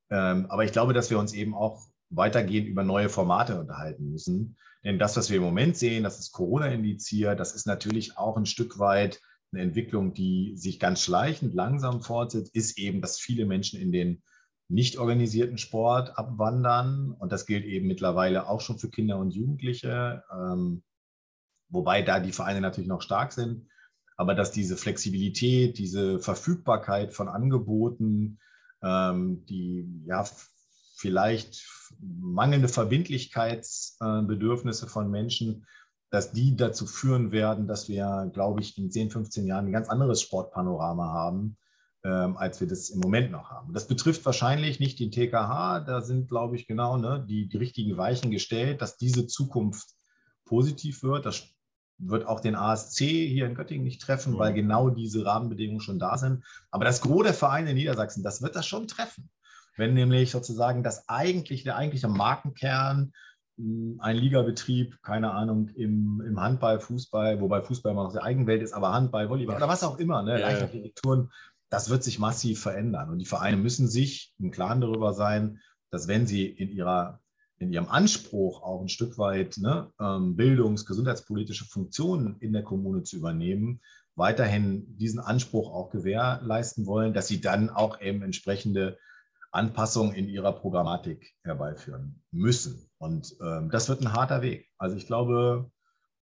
[0.09, 4.57] Ähm, aber ich glaube, dass wir uns eben auch weitergehend über neue Formate unterhalten müssen.
[4.83, 8.37] Denn das, was wir im Moment sehen, das ist Corona indiziert, das ist natürlich auch
[8.37, 9.21] ein Stück weit
[9.53, 14.23] eine Entwicklung, die sich ganz schleichend langsam fortsetzt, ist eben, dass viele Menschen in den
[14.67, 17.11] nicht organisierten Sport abwandern.
[17.11, 20.83] Und das gilt eben mittlerweile auch schon für Kinder und Jugendliche, ähm,
[21.69, 23.67] wobei da die Vereine natürlich noch stark sind.
[24.17, 28.39] Aber dass diese Flexibilität, diese Verfügbarkeit von Angeboten,
[28.81, 30.25] ähm, die ja
[31.03, 31.63] vielleicht
[31.99, 35.67] mangelnde Verbindlichkeitsbedürfnisse von Menschen,
[36.09, 39.89] dass die dazu führen werden, dass wir, glaube ich, in 10, 15 Jahren ein ganz
[39.89, 41.57] anderes Sportpanorama haben,
[42.05, 43.73] ähm, als wir das im Moment noch haben.
[43.73, 47.97] Das betrifft wahrscheinlich nicht den TKH, da sind, glaube ich, genau ne, die, die richtigen
[47.97, 49.89] Weichen gestellt, dass diese Zukunft
[50.45, 51.25] positiv wird.
[51.25, 51.49] Das
[51.97, 54.37] wird auch den ASC hier in Göttingen nicht treffen, mhm.
[54.37, 56.45] weil genau diese Rahmenbedingungen schon da sind.
[56.71, 59.29] Aber das Gros der Vereine in Niedersachsen, das wird das schon treffen.
[59.75, 63.13] Wenn nämlich sozusagen das eigentlich, der eigentliche Markenkern
[63.57, 68.61] hm, ein Ligabetrieb, keine Ahnung, im, im Handball, Fußball, wobei Fußball immer noch der Eigenwelt
[68.61, 70.47] ist, aber Handball, Volleyball oder was auch immer, ne, ja.
[70.47, 71.31] Leichtathletiktouren,
[71.69, 73.09] das wird sich massiv verändern.
[73.09, 75.59] Und die Vereine müssen sich im Klaren darüber sein,
[75.89, 77.19] dass wenn sie in, ihrer,
[77.57, 83.01] in ihrem Anspruch auch ein Stück weit ne, ähm, bildungs-, gesundheitspolitische Funktionen in der Kommune
[83.01, 83.81] zu übernehmen,
[84.15, 88.99] weiterhin diesen Anspruch auch gewährleisten wollen, dass sie dann auch eben entsprechende
[89.53, 92.89] Anpassungen in ihrer Programmatik herbeiführen müssen.
[92.97, 94.67] Und ähm, das wird ein harter Weg.
[94.77, 95.71] Also ich glaube,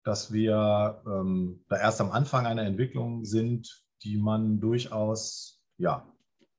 [0.03, 6.11] dass wir ähm, da erst am Anfang einer Entwicklung sind, die man durchaus ja,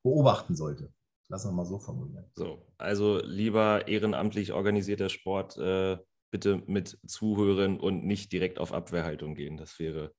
[0.02, 0.92] beobachten sollte.
[1.28, 2.30] Lass uns mal so formulieren.
[2.34, 5.98] So, also lieber ehrenamtlich organisierter Sport, äh,
[6.30, 9.56] bitte mit zuhören und nicht direkt auf Abwehrhaltung gehen.
[9.56, 10.12] Das wäre,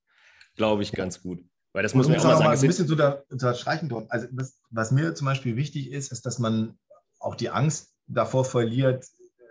[0.56, 1.44] glaube ich, ganz gut.
[1.74, 2.44] Weil das muss man auch mal sagen.
[2.46, 6.26] Mal ein bisschen zu der, unterstreichen, also was, was mir zum Beispiel wichtig ist, ist,
[6.26, 6.78] dass man
[7.20, 9.06] auch die Angst davor verliert,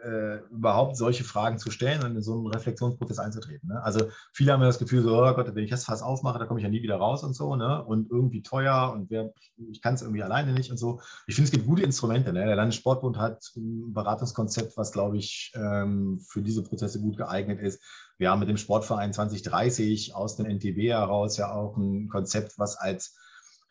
[0.04, 3.68] äh, überhaupt solche Fragen zu stellen und in so einen Reflexionsprozess einzutreten.
[3.68, 3.82] Ne?
[3.82, 6.46] Also viele haben ja das Gefühl, so, oh Gott, wenn ich das Fass aufmache, da
[6.46, 7.84] komme ich ja nie wieder raus und so, ne?
[7.84, 9.32] Und irgendwie teuer und wer,
[9.70, 11.00] ich kann es irgendwie alleine nicht und so.
[11.26, 12.32] Ich finde, es gibt gute Instrumente.
[12.32, 12.44] Ne?
[12.44, 17.80] Der Landessportbund hat ein Beratungskonzept, was, glaube ich, ähm, für diese Prozesse gut geeignet ist.
[18.22, 22.76] Wir haben mit dem Sportverein 2030 aus dem NTB heraus ja auch ein Konzept, was
[22.76, 23.18] als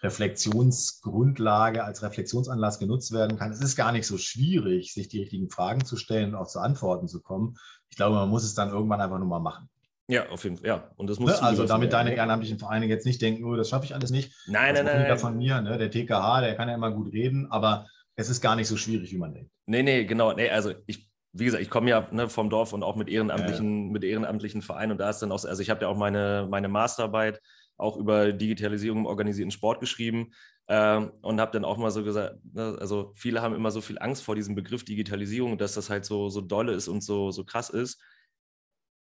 [0.01, 3.53] Reflexionsgrundlage, als Reflexionsanlass genutzt werden kann.
[3.53, 6.59] Es ist gar nicht so schwierig, sich die richtigen Fragen zu stellen und auch zu
[6.59, 7.55] Antworten zu kommen.
[7.89, 9.69] Ich glaube, man muss es dann irgendwann einfach nur mal machen.
[10.09, 10.67] Ja, auf jeden Fall.
[10.67, 11.31] Ja, und das muss.
[11.31, 11.43] Ne?
[11.43, 14.33] Also, damit deine ehrenamtlichen Vereine jetzt nicht denken, oh, das schaffe ich alles nicht.
[14.47, 15.17] Nein, das nein, nein.
[15.17, 15.77] von mir, ne?
[15.77, 17.87] Der TKH, der kann ja immer gut reden, aber
[18.17, 19.49] es ist gar nicht so schwierig, wie man denkt.
[19.65, 20.33] Nee, nee, genau.
[20.33, 23.85] Nee, also ich, wie gesagt, ich komme ja ne, vom Dorf und auch mit ehrenamtlichen,
[23.85, 23.91] ja.
[23.91, 26.67] mit ehrenamtlichen Vereinen und da ist dann auch, also ich habe ja auch meine, meine
[26.67, 27.41] Masterarbeit
[27.77, 30.33] auch über Digitalisierung im organisierten Sport geschrieben
[30.67, 33.97] ähm, und habe dann auch mal so gesagt, ne, also viele haben immer so viel
[33.99, 37.43] Angst vor diesem Begriff Digitalisierung, dass das halt so, so dolle ist und so, so
[37.43, 38.01] krass ist.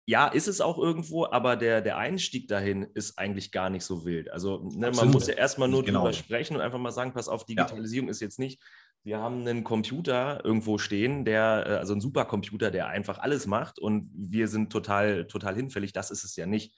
[0.05, 4.03] Ja, ist es auch irgendwo, aber der, der Einstieg dahin ist eigentlich gar nicht so
[4.03, 4.29] wild.
[4.31, 6.01] Also ne, man muss ja erstmal nur genau.
[6.01, 8.11] drüber sprechen und einfach mal sagen, pass auf, Digitalisierung ja.
[8.11, 8.61] ist jetzt nicht,
[9.03, 13.79] wir haben einen Computer irgendwo stehen, der, äh, also ein Supercomputer, der einfach alles macht
[13.79, 15.91] und wir sind total, total hinfällig.
[15.93, 16.75] Das ist es ja nicht.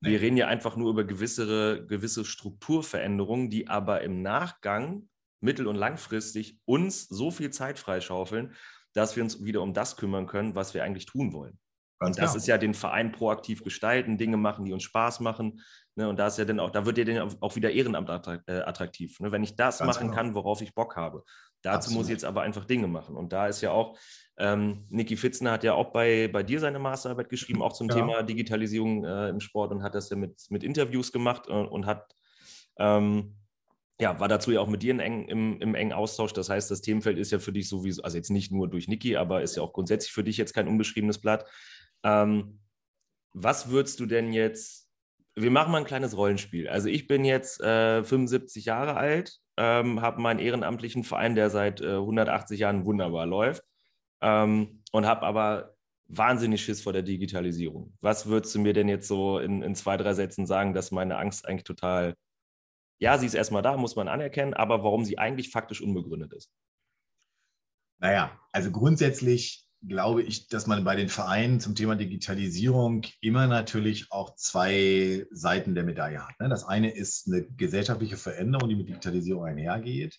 [0.00, 0.10] Nee.
[0.10, 5.08] Wir reden ja einfach nur über gewisse, gewisse Strukturveränderungen, die aber im Nachgang
[5.40, 8.54] mittel- und langfristig uns so viel Zeit freischaufeln,
[8.92, 11.58] dass wir uns wieder um das kümmern können, was wir eigentlich tun wollen.
[12.00, 12.36] Ganz und das klar.
[12.36, 15.60] ist ja den Verein proaktiv gestalten, Dinge machen, die uns Spaß machen.
[15.98, 16.08] Ne?
[16.08, 18.08] Und da ist ja dann auch, da wird ja dann auch wieder Ehrenamt
[18.46, 19.18] äh, attraktiv.
[19.18, 19.32] Ne?
[19.32, 20.16] Wenn ich das Ganz machen genau.
[20.16, 21.24] kann, worauf ich Bock habe.
[21.60, 21.98] Dazu Absolut.
[21.98, 23.16] muss ich jetzt aber einfach Dinge machen.
[23.16, 23.98] Und da ist ja auch,
[24.38, 27.96] ähm, Niki Fitzner hat ja auch bei, bei dir seine Masterarbeit geschrieben, auch zum ja.
[27.96, 31.68] Thema Digitalisierung äh, im Sport und hat das ja mit, mit Interviews gemacht und, äh,
[31.68, 32.14] und hat,
[32.78, 33.34] ähm,
[34.00, 36.32] ja, war dazu ja auch mit dir in eng, im, im engen Austausch.
[36.32, 39.16] Das heißt, das Themenfeld ist ja für dich sowieso, also jetzt nicht nur durch Niki,
[39.16, 41.44] aber ist ja auch grundsätzlich für dich jetzt kein unbeschriebenes Blatt.
[42.04, 42.60] Ähm,
[43.32, 44.87] was würdest du denn jetzt,
[45.40, 46.68] wir machen mal ein kleines Rollenspiel.
[46.68, 51.80] Also ich bin jetzt äh, 75 Jahre alt, ähm, habe meinen ehrenamtlichen Verein, der seit
[51.80, 53.62] äh, 180 Jahren wunderbar läuft
[54.20, 55.74] ähm, und habe aber
[56.06, 57.92] wahnsinnig Schiss vor der Digitalisierung.
[58.00, 61.18] Was würdest du mir denn jetzt so in, in zwei, drei Sätzen sagen, dass meine
[61.18, 62.14] Angst eigentlich total
[62.98, 66.52] ja, sie ist erstmal da, muss man anerkennen, aber warum sie eigentlich faktisch unbegründet ist.
[68.00, 74.10] Naja, also grundsätzlich glaube ich, dass man bei den Vereinen zum Thema Digitalisierung immer natürlich
[74.10, 76.38] auch zwei Seiten der Medaille hat.
[76.40, 76.48] Ne?
[76.48, 80.18] Das eine ist eine gesellschaftliche Veränderung, die mit Digitalisierung einhergeht.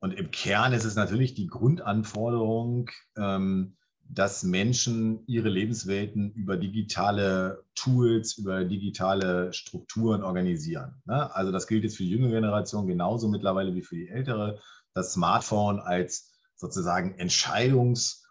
[0.00, 3.76] Und im Kern ist es natürlich die Grundanforderung, ähm,
[4.08, 11.02] dass Menschen ihre Lebenswelten über digitale Tools, über digitale Strukturen organisieren.
[11.06, 11.34] Ne?
[11.34, 14.60] Also das gilt jetzt für die junge Generation genauso mittlerweile wie für die ältere.
[14.94, 18.25] Das Smartphone als sozusagen Entscheidungs-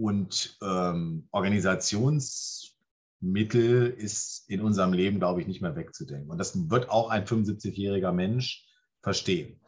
[0.00, 6.30] und ähm, Organisationsmittel ist in unserem Leben, glaube ich, nicht mehr wegzudenken.
[6.30, 8.66] Und das wird auch ein 75-jähriger Mensch
[9.02, 9.60] verstehen.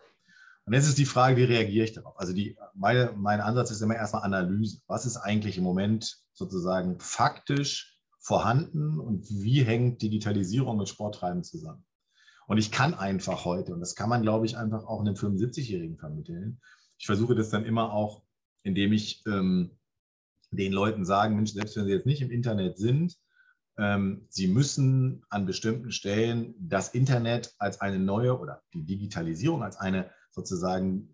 [0.65, 2.19] Und jetzt ist die Frage, wie reagiere ich darauf?
[2.19, 4.79] Also die, meine, mein Ansatz ist immer erstmal Analyse.
[4.87, 11.85] Was ist eigentlich im Moment sozusagen faktisch vorhanden und wie hängt Digitalisierung mit Sporttreiben zusammen?
[12.47, 15.99] Und ich kann einfach heute, und das kann man, glaube ich, einfach auch einem 75-Jährigen
[15.99, 16.59] vermitteln.
[16.97, 18.23] Ich versuche das dann immer auch,
[18.63, 19.77] indem ich ähm,
[20.53, 23.17] den Leuten sage, Mensch, selbst wenn sie jetzt nicht im Internet sind,
[23.79, 29.77] ähm, sie müssen an bestimmten Stellen das Internet als eine neue oder die Digitalisierung als
[29.77, 31.09] eine sozusagen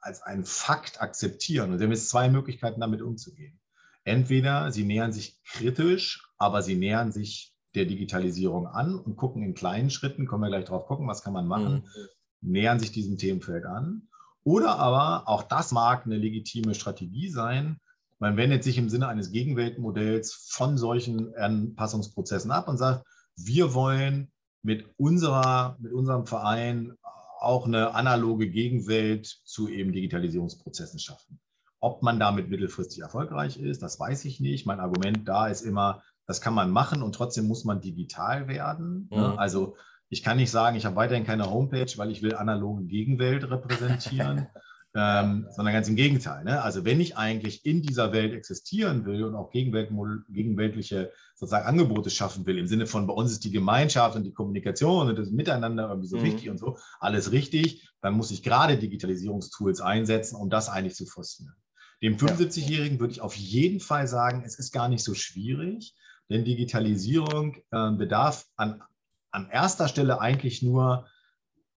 [0.00, 1.70] als einen Fakt akzeptieren.
[1.70, 3.60] Und sie haben jetzt zwei Möglichkeiten, damit umzugehen.
[4.04, 9.54] Entweder sie nähern sich kritisch, aber sie nähern sich der Digitalisierung an und gucken in
[9.54, 12.50] kleinen Schritten, können wir gleich drauf gucken, was kann man machen, mhm.
[12.50, 14.08] nähern sich diesem Themenfeld an.
[14.42, 17.80] Oder aber, auch das mag eine legitime Strategie sein,
[18.22, 23.04] man wendet sich im Sinne eines Gegenweltmodells von solchen Anpassungsprozessen ab und sagt,
[23.34, 24.30] wir wollen
[24.62, 26.92] mit, unserer, mit unserem Verein
[27.40, 31.40] auch eine analoge Gegenwelt zu eben Digitalisierungsprozessen schaffen.
[31.80, 34.66] Ob man damit mittelfristig erfolgreich ist, das weiß ich nicht.
[34.66, 39.08] Mein Argument da ist immer, das kann man machen und trotzdem muss man digital werden.
[39.10, 39.30] Ne?
[39.30, 39.38] Mhm.
[39.40, 39.74] Also
[40.10, 44.46] ich kann nicht sagen, ich habe weiterhin keine Homepage, weil ich will analoge Gegenwelt repräsentieren.
[44.94, 46.44] Ähm, sondern ganz im Gegenteil.
[46.44, 46.62] Ne?
[46.62, 49.90] Also wenn ich eigentlich in dieser Welt existieren will und auch gegenwelt,
[50.28, 54.34] gegenweltliche sozusagen Angebote schaffen will, im Sinne von bei uns ist die Gemeinschaft und die
[54.34, 56.24] Kommunikation und das Miteinander irgendwie so mhm.
[56.24, 61.06] wichtig und so, alles richtig, dann muss ich gerade Digitalisierungstools einsetzen, um das eigentlich zu
[61.06, 61.54] forcieren.
[62.02, 65.94] Dem 75-Jährigen würde ich auf jeden Fall sagen, es ist gar nicht so schwierig,
[66.28, 68.82] denn Digitalisierung äh, bedarf an,
[69.30, 71.06] an erster Stelle eigentlich nur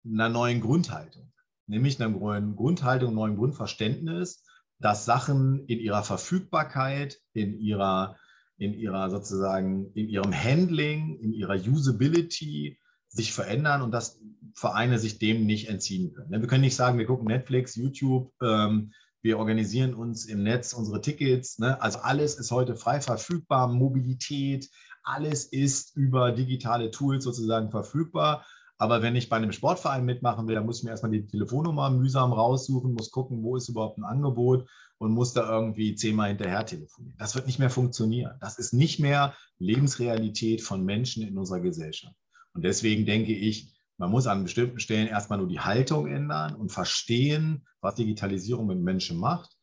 [0.03, 1.31] einer neuen Grundhaltung
[1.67, 4.43] nämlich einer neuen Grundhaltung, einem neuen Grundverständnis,
[4.79, 8.17] dass Sachen in ihrer Verfügbarkeit, in ihrer,
[8.57, 14.19] in ihrer sozusagen, in ihrem Handling, in ihrer Usability sich verändern und dass
[14.53, 16.41] Vereine sich dem nicht entziehen können.
[16.41, 21.01] Wir können nicht sagen, wir gucken Netflix, YouTube, ähm, wir organisieren uns im Netz unsere
[21.01, 21.57] Tickets.
[21.57, 21.81] Ne?
[21.81, 24.69] Also alles ist heute frei verfügbar, Mobilität,
[25.03, 28.45] alles ist über digitale Tools sozusagen verfügbar.
[28.77, 31.89] Aber wenn ich bei einem Sportverein mitmachen will, dann muss ich mir erstmal die Telefonnummer
[31.89, 36.65] mühsam raussuchen, muss gucken, wo ist überhaupt ein Angebot und muss da irgendwie zehnmal hinterher
[36.65, 37.17] telefonieren.
[37.17, 38.37] Das wird nicht mehr funktionieren.
[38.41, 42.15] Das ist nicht mehr Lebensrealität von Menschen in unserer Gesellschaft.
[42.53, 46.71] Und deswegen denke ich, man muss an bestimmten Stellen erstmal nur die Haltung ändern und
[46.71, 49.57] verstehen, was Digitalisierung mit Menschen macht.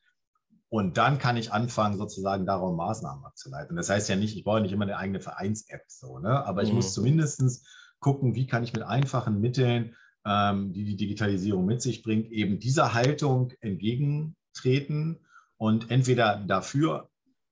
[0.71, 3.77] Und dann kann ich anfangen, sozusagen darauf Maßnahmen abzuleiten.
[3.77, 6.47] Das heißt ja nicht, ich brauche nicht immer eine eigene Vereins-App, so, ne?
[6.47, 6.77] aber ich mhm.
[6.77, 7.67] muss zumindest
[8.03, 12.59] gucken, wie kann ich mit einfachen Mitteln, ähm, die die Digitalisierung mit sich bringt, eben
[12.59, 15.21] dieser Haltung entgegentreten
[15.57, 17.09] und entweder dafür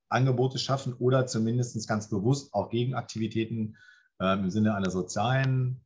[0.09, 3.77] Angebote schaffen oder zumindest ganz bewusst auch Gegenaktivitäten
[4.19, 5.81] äh, im Sinne einer sozialen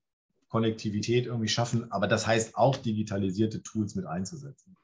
[0.49, 1.91] Konnektivität irgendwie schaffen.
[1.91, 4.75] Aber das heißt auch digitalisierte Tools mit einzusetzen.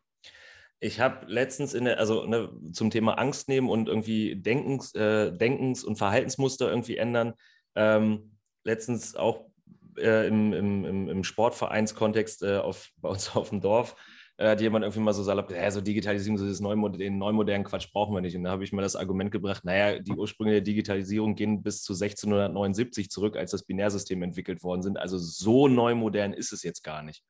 [0.79, 5.31] Ich habe letztens in der, also ne, zum Thema Angst nehmen und irgendwie Denkens, äh,
[5.31, 7.33] Denkens- und Verhaltensmuster irgendwie ändern,
[7.75, 9.50] ähm, letztens auch
[9.97, 13.95] äh, im, im, im Sportvereinskontext äh, auf, bei uns auf dem Dorf
[14.37, 17.63] äh, hat jemand irgendwie mal so salopp, ja, so Digitalisierung, so das Neumod den neumodernen
[17.63, 18.35] Quatsch brauchen wir nicht.
[18.35, 21.83] Und da habe ich mal das Argument gebracht, naja, die Ursprünge der Digitalisierung gehen bis
[21.83, 24.97] zu 1679 zurück, als das Binärsystem entwickelt worden sind.
[24.97, 27.23] Also so neumodern ist es jetzt gar nicht.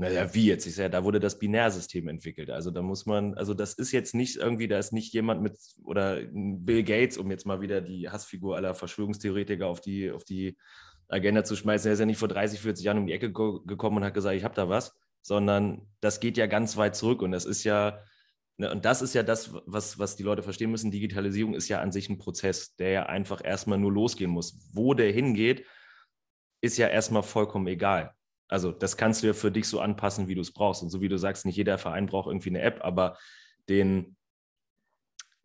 [0.00, 0.64] Naja, wie jetzt?
[0.64, 2.50] Ich sage, da wurde das Binärsystem entwickelt.
[2.50, 5.58] Also da muss man, also das ist jetzt nicht irgendwie, da ist nicht jemand mit,
[5.82, 10.56] oder Bill Gates, um jetzt mal wieder die Hassfigur aller Verschwörungstheoretiker auf die, auf die
[11.08, 11.88] Agenda zu schmeißen.
[11.88, 14.36] Er ist ja nicht vor 30, 40 Jahren um die Ecke gekommen und hat gesagt,
[14.36, 17.98] ich habe da was, sondern das geht ja ganz weit zurück und das ist ja,
[18.56, 20.90] ne, und das ist ja das, was, was die Leute verstehen müssen.
[20.90, 24.70] Digitalisierung ist ja an sich ein Prozess, der ja einfach erstmal nur losgehen muss.
[24.72, 25.64] Wo der hingeht,
[26.60, 28.12] ist ja erstmal vollkommen egal.
[28.48, 30.82] Also das kannst du ja für dich so anpassen, wie du es brauchst.
[30.82, 33.18] Und so wie du sagst, nicht jeder Verein braucht irgendwie eine App, aber
[33.68, 34.16] den,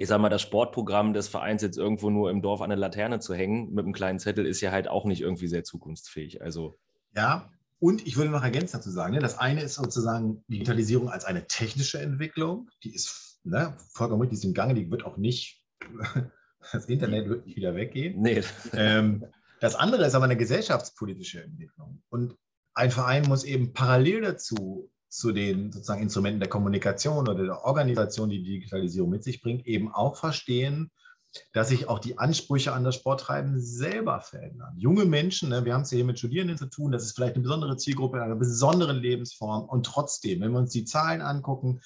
[0.04, 3.20] ich sag mal, das Sportprogramm des Vereins jetzt irgendwo nur im Dorf an der Laterne
[3.20, 6.42] zu hängen mit einem kleinen Zettel ist ja halt auch nicht irgendwie sehr zukunftsfähig.
[6.42, 6.78] Also
[7.16, 11.24] ja, und ich würde noch ergänzt dazu sagen, ne, das eine ist sozusagen Digitalisierung als
[11.24, 15.16] eine technische Entwicklung, die ist ne, vollkommen richtig, die ist im Gange, die wird auch
[15.16, 15.63] nicht,
[16.74, 18.22] das Internet wird nicht wieder weggehen.
[18.22, 18.44] Nee.
[18.74, 19.26] Ähm,
[19.62, 22.04] das andere ist aber eine gesellschaftspolitische Entwicklung.
[22.10, 22.36] Und
[22.74, 28.30] ein Verein muss eben parallel dazu zu den sozusagen Instrumenten der Kommunikation oder der Organisation,
[28.30, 30.89] die die Digitalisierung mit sich bringt, eben auch verstehen,
[31.52, 34.73] dass sich auch die Ansprüche an das Sporttreiben selber verändern.
[34.76, 37.43] Junge Menschen, ne, wir haben es hier mit Studierenden zu tun, das ist vielleicht eine
[37.43, 39.65] besondere Zielgruppe, eine besondere Lebensform.
[39.65, 41.82] Und trotzdem, wenn wir uns die Zahlen angucken,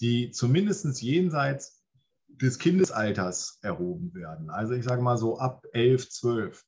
[0.00, 1.82] die zumindest jenseits
[2.28, 6.64] des Kindesalters erhoben werden, also ich sage mal so ab 11, 12,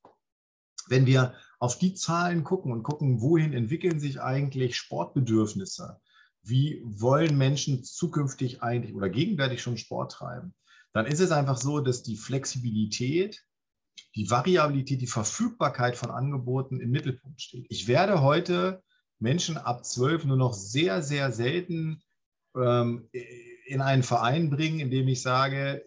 [0.89, 6.01] wenn wir auf die Zahlen gucken und gucken, wohin entwickeln sich eigentlich Sportbedürfnisse,
[6.43, 10.55] wie wollen Menschen zukünftig eigentlich oder gegenwärtig schon Sport treiben,
[10.93, 13.45] dann ist es einfach so, dass die Flexibilität,
[14.15, 17.67] die Variabilität, die Verfügbarkeit von Angeboten im Mittelpunkt steht.
[17.71, 18.83] Ich werde heute
[19.19, 22.03] Menschen ab zwölf nur noch sehr, sehr selten
[22.57, 23.09] ähm,
[23.67, 25.83] in einen Verein bringen, in dem ich sage,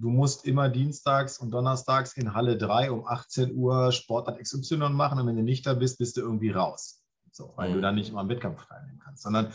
[0.00, 5.18] du musst immer dienstags und donnerstags in Halle 3 um 18 Uhr Sportart XY machen
[5.18, 7.02] und wenn du nicht da bist, bist du irgendwie raus.
[7.32, 7.74] So, weil mhm.
[7.74, 9.22] du dann nicht immer am Wettkampf teilnehmen kannst.
[9.22, 9.52] Sondern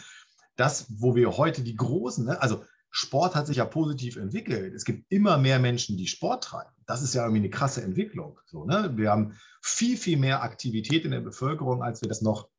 [0.56, 4.74] das, wo wir heute die großen, ne, also Sport hat sich ja positiv entwickelt.
[4.74, 6.72] Es gibt immer mehr Menschen, die Sport treiben.
[6.86, 8.38] Das ist ja irgendwie eine krasse Entwicklung.
[8.48, 8.92] So, ne?
[8.96, 12.50] Wir haben viel, viel mehr Aktivität in der Bevölkerung, als wir das noch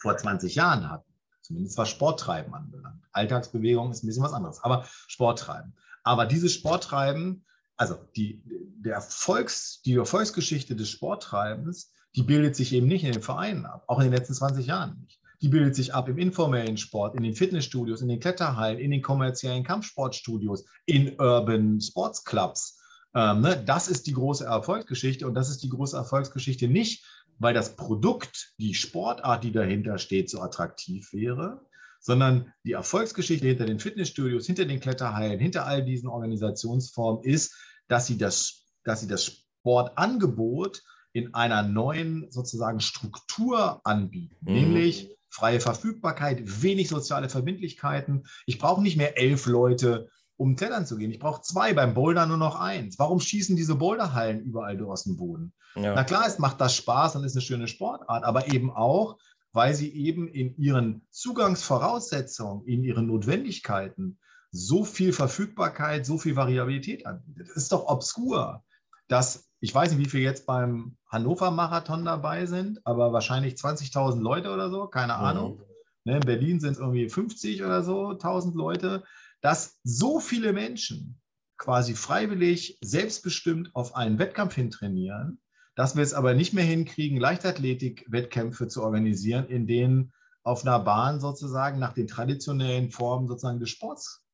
[0.00, 1.12] vor 20 Jahren hatten.
[1.42, 3.04] Zumindest was Sporttreiben anbelangt.
[3.12, 5.74] Alltagsbewegung ist ein bisschen was anderes, aber Sporttreiben.
[6.02, 7.44] Aber dieses Sporttreiben,
[7.76, 13.22] also die, der Erfolgs, die Erfolgsgeschichte des Sporttreibens, die bildet sich eben nicht in den
[13.22, 15.20] Vereinen ab, auch in den letzten 20 Jahren nicht.
[15.40, 19.02] Die bildet sich ab im informellen Sport, in den Fitnessstudios, in den Kletterhallen, in den
[19.02, 22.78] kommerziellen Kampfsportstudios, in Urban Sports Clubs.
[23.14, 23.62] Ähm, ne?
[23.64, 27.04] Das ist die große Erfolgsgeschichte und das ist die große Erfolgsgeschichte nicht,
[27.38, 31.66] weil das Produkt, die Sportart, die dahinter steht, so attraktiv wäre,
[32.02, 37.56] sondern die Erfolgsgeschichte hinter den Fitnessstudios, hinter den Kletterhallen, hinter all diesen Organisationsformen ist,
[37.88, 44.52] dass sie das, dass sie das Sportangebot in einer neuen sozusagen Struktur anbieten, mhm.
[44.52, 48.24] nämlich freie Verfügbarkeit, wenig soziale Verbindlichkeiten.
[48.46, 51.10] Ich brauche nicht mehr elf Leute, um klettern zu gehen.
[51.10, 52.98] Ich brauche zwei, beim Boulder nur noch eins.
[52.98, 55.52] Warum schießen diese Boulderhallen überall aus dem Boden?
[55.74, 55.94] Ja.
[55.94, 59.18] Na klar, es macht das Spaß und ist eine schöne Sportart, aber eben auch,
[59.52, 64.18] weil sie eben in ihren Zugangsvoraussetzungen, in ihren Notwendigkeiten
[64.50, 67.48] so viel Verfügbarkeit, so viel Variabilität anbietet.
[67.48, 68.64] Es ist doch obskur,
[69.08, 74.52] dass ich weiß nicht, wie viele jetzt beim Hannover-Marathon dabei sind, aber wahrscheinlich 20.000 Leute
[74.52, 75.20] oder so, keine mhm.
[75.20, 75.62] Ahnung.
[76.04, 79.04] Ne, in Berlin sind es irgendwie 50 oder so, 1000 Leute,
[79.40, 81.20] dass so viele Menschen
[81.58, 85.40] quasi freiwillig, selbstbestimmt auf einen Wettkampf hin trainieren,
[85.74, 91.20] dass wir es aber nicht mehr hinkriegen, Leichtathletik-Wettkämpfe zu organisieren, in denen auf einer Bahn
[91.20, 94.24] sozusagen nach den traditionellen Formen sozusagen des Sports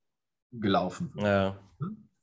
[0.53, 1.27] gelaufen wird.
[1.27, 1.59] Ja.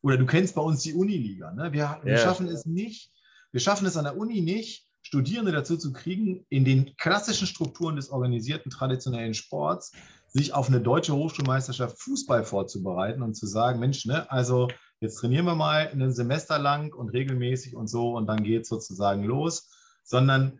[0.01, 1.51] Oder du kennst bei uns die Uniliga.
[1.51, 1.71] Ne?
[1.71, 2.19] Wir, wir ja.
[2.19, 3.11] schaffen es nicht,
[3.51, 7.95] wir schaffen es an der Uni nicht, Studierende dazu zu kriegen, in den klassischen Strukturen
[7.95, 9.91] des organisierten traditionellen Sports
[10.27, 14.67] sich auf eine deutsche Hochschulmeisterschaft Fußball vorzubereiten und zu sagen, Mensch, ne, also
[14.99, 18.69] jetzt trainieren wir mal ein Semester lang und regelmäßig und so und dann geht es
[18.69, 19.71] sozusagen los,
[20.03, 20.59] sondern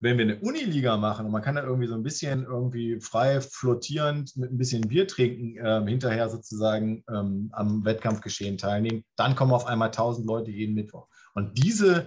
[0.00, 3.40] wenn wir eine Uniliga machen und man kann da irgendwie so ein bisschen irgendwie frei
[3.40, 9.52] flottierend mit ein bisschen Bier trinken ähm, hinterher sozusagen ähm, am Wettkampfgeschehen teilnehmen, dann kommen
[9.52, 11.08] auf einmal 1000 Leute jeden Mittwoch.
[11.34, 12.06] Und diese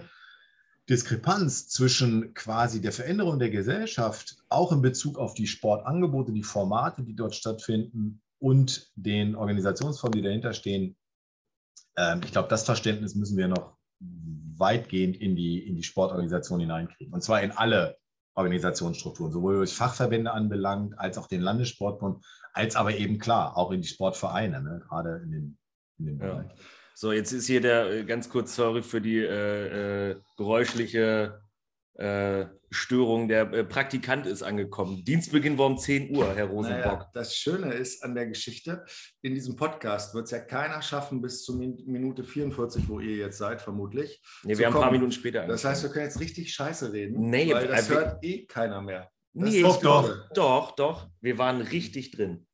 [0.88, 7.02] Diskrepanz zwischen quasi der Veränderung der Gesellschaft, auch in Bezug auf die Sportangebote, die Formate,
[7.02, 10.96] die dort stattfinden und den Organisationsformen, die dahinter stehen,
[11.98, 13.76] ähm, ich glaube, das Verständnis müssen wir noch
[14.56, 17.12] weitgehend in die, in die Sportorganisation hineinkriegen.
[17.12, 17.96] Und zwar in alle
[18.34, 23.82] Organisationsstrukturen, sowohl was Fachverbände anbelangt, als auch den Landessportbund, als aber eben klar auch in
[23.82, 24.80] die Sportvereine, ne?
[24.88, 25.58] gerade in dem,
[25.98, 26.26] in ja.
[26.26, 26.50] Bereich.
[26.94, 31.40] So, jetzt ist hier der äh, ganz kurz, sorry für die äh, äh, geräuschliche
[32.70, 33.28] Störung.
[33.28, 35.04] Der äh, Praktikant ist angekommen.
[35.04, 36.84] Dienstbeginn war um 10 Uhr, Herr Rosenbock.
[36.84, 38.84] Naja, das Schöne ist an der Geschichte,
[39.22, 43.38] in diesem Podcast wird es ja keiner schaffen bis zur Minute 44, wo ihr jetzt
[43.38, 44.20] seid, vermutlich.
[44.44, 44.84] Nee, wir haben kommen.
[44.84, 45.46] ein paar Minuten später.
[45.46, 49.10] Das heißt, wir können jetzt richtig scheiße reden, nee, weil das hört eh keiner mehr.
[49.32, 50.28] Nee, doch, doch.
[50.34, 51.08] Doch, doch.
[51.20, 52.47] Wir waren richtig drin.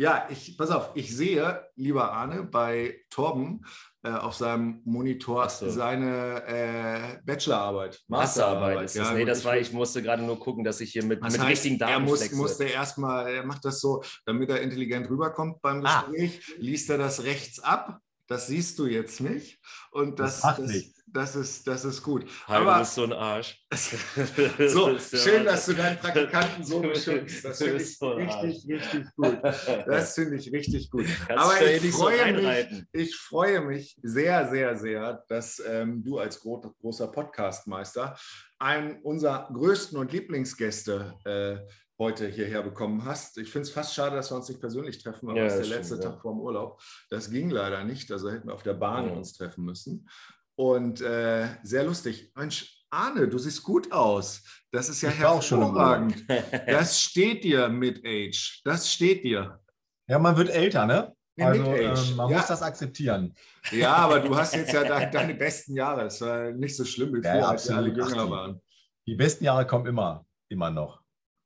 [0.00, 3.66] Ja, ich, pass auf, ich sehe, lieber Arne, bei Torben
[4.02, 5.68] äh, auf seinem Monitor so.
[5.68, 9.08] seine äh, Bachelorarbeit, Masterarbeit ist das.
[9.08, 11.22] Ja, nee, gut, das ich- war, ich musste gerade nur gucken, dass ich hier mit,
[11.22, 12.36] Das mit heißt, richtigen er Daten muss, flexe.
[12.36, 16.00] musste erstmal, er macht das so, damit er intelligent rüberkommt beim Ah.
[16.08, 17.98] Gespräch, liest er das rechts ab.
[18.30, 19.58] Das siehst du jetzt nicht.
[19.90, 22.24] Und das, Das das, das, ist, das ist gut.
[22.46, 23.60] Hallo, Aber- du bist so ein Arsch.
[24.68, 27.44] So, Das schön, dass du deinen Praktikanten so beschützt.
[27.44, 29.38] Das finde ich so richtig, richtig gut.
[29.42, 31.06] Das finde ich richtig gut.
[31.26, 36.04] Kannst Aber ich nicht so freue mich, ich freue mich sehr, sehr, sehr, dass ähm,
[36.04, 38.16] du als gro großer Podcastmeister
[38.60, 41.56] einen unserer größten und Lieblingsgäste äh,
[42.00, 43.36] heute hierher bekommen hast.
[43.38, 45.60] Ich finde es fast schade, dass wir uns nicht persönlich treffen, aber Ja, es ist
[45.60, 46.10] das der letzte stimmt, ja.
[46.12, 46.82] Tag vor dem Urlaub.
[47.10, 49.12] Das ging leider nicht, also hätten wir auf der Bahn Ja.
[49.12, 50.08] uns treffen müssen.
[50.56, 52.32] Und äh, sehr lustig.
[52.34, 54.42] Mensch, Arne, du siehst gut aus.
[54.72, 56.24] Das ist ja Ich hervorragend.
[56.66, 58.62] Das steht dir mit Age.
[58.64, 59.60] Das steht dir.
[60.08, 61.14] Ja, man wird älter, ne?
[61.38, 62.10] Also mit Age.
[62.10, 62.38] ähm, man Ja.
[62.38, 63.34] muss das akzeptieren.
[63.72, 66.06] Ja, aber du hast jetzt ja dein, deine besten Jahre.
[66.06, 68.60] Es war nicht so schlimm wie Ja, früher, ja, als wir alle jünger waren.
[69.06, 70.99] Die besten Jahre kommen immer, immer noch.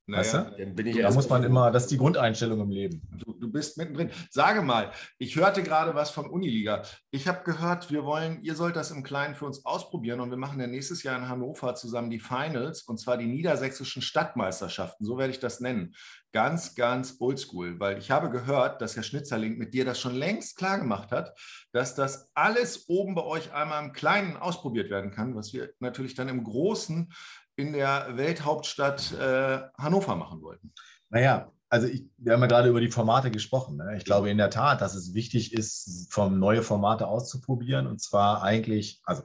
[0.06, 2.70] Weißt Naja, Dann bin ich Da erst muss man immer, das ist die Grundeinstellung im
[2.70, 3.00] Leben.
[3.24, 4.10] du, du bist mittendrin.
[4.30, 6.82] Sage mal, ich hörte gerade was von Uniliga.
[7.10, 10.36] Ich habe gehört, wir wollen, ihr sollt das im Kleinen für uns ausprobieren und wir
[10.36, 15.06] machen ja nächstes Jahr in Hannover zusammen die Finals und zwar die niedersächsischen Stadtmeisterschaften.
[15.06, 15.94] So werde ich das nennen.
[16.32, 20.56] Ganz, ganz oldschool, weil ich habe gehört, dass Herr Schnitzerling mit dir das schon längst
[20.56, 21.32] klar gemacht hat,
[21.72, 26.14] dass das alles oben bei euch einmal im Kleinen ausprobiert werden kann, was wir natürlich
[26.14, 27.12] dann im Großen
[27.56, 30.72] in der Welthauptstadt äh, Hannover machen wollten.
[31.10, 33.76] Naja, also ich, wir haben ja gerade über die Formate gesprochen.
[33.76, 33.96] Ne?
[33.96, 37.86] Ich glaube in der Tat, dass es wichtig ist, vom neue Formate auszuprobieren.
[37.86, 39.22] Und zwar eigentlich, also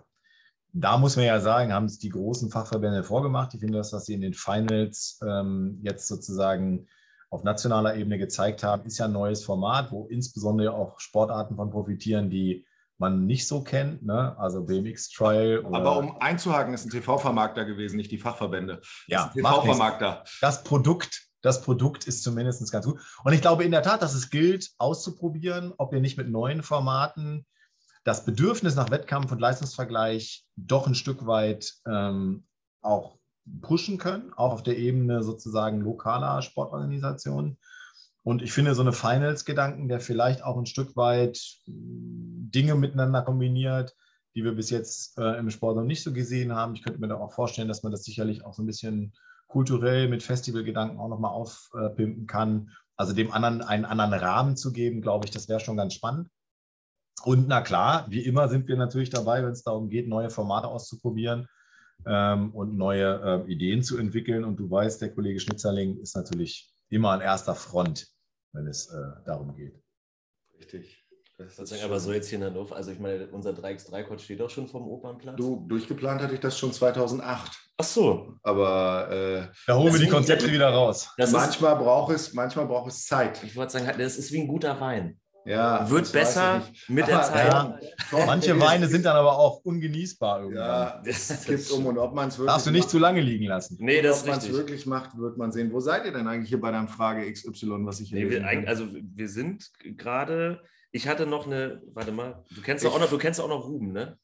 [0.73, 3.53] da muss man ja sagen, haben es die großen Fachverbände vorgemacht.
[3.53, 6.87] Ich finde, das, was sie in den Finals ähm, jetzt sozusagen
[7.29, 11.69] auf nationaler Ebene gezeigt haben, ist ja ein neues Format, wo insbesondere auch Sportarten von
[11.69, 12.65] profitieren, die
[12.99, 14.37] man nicht so kennt, ne?
[14.37, 15.59] also BMX Trial.
[15.59, 18.81] Oder, Aber um einzuhaken, ist ein TV-Vermarkter gewesen, nicht die Fachverbände.
[19.07, 19.31] ja.
[19.33, 20.23] TV-Vermarkter.
[20.41, 22.99] das Produkt, das Produkt ist zumindest ganz gut.
[23.23, 26.61] Und ich glaube in der Tat, dass es gilt, auszuprobieren, ob wir nicht mit neuen
[26.61, 27.45] Formaten
[28.03, 32.45] das Bedürfnis nach Wettkampf und Leistungsvergleich doch ein Stück weit ähm,
[32.81, 33.17] auch
[33.61, 37.57] pushen können, auch auf der Ebene sozusagen lokaler Sportorganisationen.
[38.23, 43.21] Und ich finde so eine Finals-Gedanken, der vielleicht auch ein Stück weit mh, Dinge miteinander
[43.21, 43.95] kombiniert,
[44.35, 46.75] die wir bis jetzt äh, im Sport noch nicht so gesehen haben.
[46.75, 49.13] Ich könnte mir da auch vorstellen, dass man das sicherlich auch so ein bisschen
[49.47, 52.71] kulturell mit Festivalgedanken auch nochmal aufpimpen kann.
[52.95, 56.29] Also dem anderen einen anderen Rahmen zu geben, glaube ich, das wäre schon ganz spannend.
[57.23, 60.67] Und na klar, wie immer sind wir natürlich dabei, wenn es darum geht, neue Formate
[60.67, 61.47] auszuprobieren
[62.05, 64.45] ähm, und neue äh, Ideen zu entwickeln.
[64.45, 68.07] Und du weißt, der Kollege Schnitzerling ist natürlich immer an erster Front,
[68.53, 69.81] wenn es äh, darum geht.
[70.59, 71.05] Richtig.
[71.37, 74.41] Das ist Sozusagen, aber so jetzt hier in Hannover, also ich meine, unser 3x3-Coach steht
[74.41, 75.37] doch schon vom Opernplatz.
[75.37, 77.51] Du, durchgeplant hatte ich das schon 2008.
[77.77, 78.35] Ach so.
[78.43, 81.13] Aber äh, Da holen wir die Konzepte wieder raus.
[81.17, 83.41] Manchmal, braucht es, manchmal braucht es Zeit.
[83.41, 85.17] ich wollte sagen, das ist wie ein guter Wein.
[85.49, 87.47] Ja, Wird besser mit der Aber, Zeit.
[87.51, 87.79] Ja,
[88.11, 90.63] Doch, Manche Weine sind dann aber auch ungenießbar irgendwann.
[90.67, 93.21] Ja, das kippt um und ob man es wirklich Darfst du nicht macht, zu lange
[93.21, 93.77] liegen lassen.
[93.79, 95.71] Nee, und das ob man es wirklich macht, wird man sehen.
[95.73, 98.45] Wo seid ihr denn eigentlich hier bei deinem Frage XY, was ich hier Nee, wir,
[98.67, 103.01] also wir sind gerade, ich hatte noch eine, warte mal, du kennst Ich- doch auch
[103.01, 104.19] noch, du kennst auch noch Ruben, ne?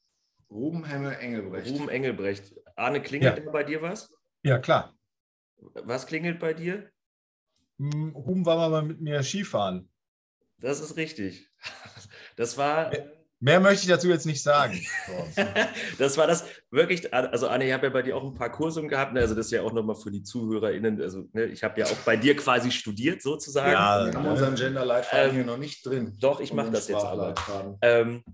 [0.48, 1.68] Ruben Hemme Engelbrecht.
[1.72, 2.54] Ruben Engelbrecht.
[2.76, 3.42] Arne, klingelt Ja.
[3.42, 4.12] immer bei dir was?
[4.44, 4.94] Ja, klar.
[5.84, 6.88] Was klingelt bei dir?
[7.80, 9.88] Hm, Ruben war mal mit mir Skifahren.
[10.58, 11.48] Das ist richtig.
[12.38, 12.92] Das war,
[13.38, 14.80] Mehr möchte ich dazu jetzt nicht sagen.
[15.98, 18.86] Das war das wirklich, also Anne, ich habe ja bei dir auch ein paar Kurse
[18.86, 19.20] gehabt, ne?
[19.20, 21.96] also das ist ja auch nochmal für die ZuhörerInnen, also ne, ich habe ja auch
[22.04, 23.72] bei dir quasi studiert sozusagen.
[23.72, 24.30] Ja, Wir haben ne?
[24.30, 26.16] unseren Gender-Leitfaden Ähm, hier noch nicht drin.
[26.20, 27.34] Doch, ich mache das jetzt aber.
[27.82, 28.24] Ähm,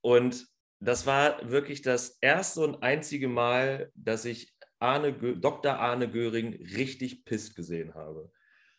[0.00, 0.46] und
[0.80, 5.78] das war wirklich das erste und einzige Mal, dass ich Arne, Dr.
[5.78, 8.32] Arne Göring richtig pisst gesehen habe.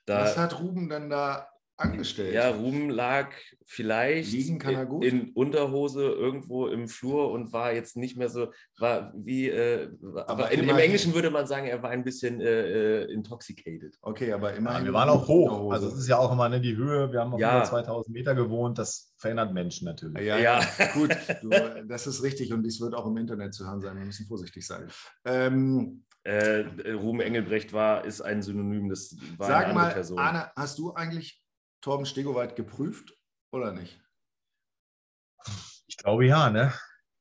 [0.07, 1.50] Was Da, hat Ruben denn da
[1.81, 2.33] angestellt?
[2.33, 3.29] ja, Ruben lag
[3.65, 5.05] vielleicht Liegen kann er gut.
[5.05, 9.89] in Unterhose irgendwo im Flur und war jetzt nicht mehr so, war wie, äh,
[10.27, 13.97] Aber in, im Englischen würde man sagen, er war ein bisschen äh, äh, intoxicated.
[14.01, 14.85] Okay, aber immerhin.
[14.85, 15.71] Wir waren auch hoch.
[15.71, 17.11] Also es ist ja auch immer ne, die Höhe.
[17.11, 17.57] Wir haben auf Ja.
[17.59, 18.77] über 2000 Meter gewohnt.
[18.77, 20.25] Das verändert Menschen natürlich.
[20.25, 20.61] Ja, Ja.
[20.93, 21.49] gut, du,
[21.87, 23.97] das ist richtig und dies wird auch im Internet zu hören sein.
[23.97, 24.87] Wir müssen vorsichtig sein.
[25.25, 30.19] Ähm, Äh, Ruben Engelbrecht war, ist ein Synonym, das war eine sag andere mal, Person.
[30.19, 31.40] Arne, hast du eigentlich
[31.81, 33.17] Torben Stegoweit geprüft
[33.51, 33.99] oder nicht?
[35.87, 36.73] Ich glaube ja, ne?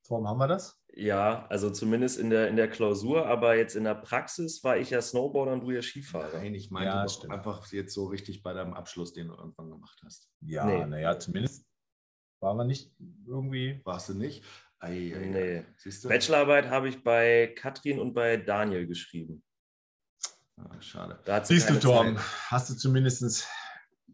[0.08, 0.76] Warum haben wir das?
[0.92, 4.90] Ja, also zumindest in der, in der Klausur, aber jetzt in der Praxis war ich
[4.90, 6.38] ja Snowboarder und du ja Skifahrer.
[6.38, 10.00] Nein, ich meine Ja, einfach jetzt so richtig bei deinem Abschluss, den du irgendwann gemacht
[10.04, 10.28] hast.
[10.40, 10.84] Ja, Nee.
[10.86, 11.64] naja, zumindest
[12.40, 12.92] waren wir nicht
[13.26, 13.80] irgendwie.
[13.84, 14.44] Warst du nicht?
[14.80, 15.26] Ei, ei.
[15.26, 15.64] Nee.
[15.76, 16.08] Siehst du?
[16.08, 19.44] Bachelorarbeit habe ich bei Katrin und bei Daniel geschrieben.
[20.56, 21.20] Ah, schade.
[21.44, 23.46] Siehst du, Torben, hast du zumindest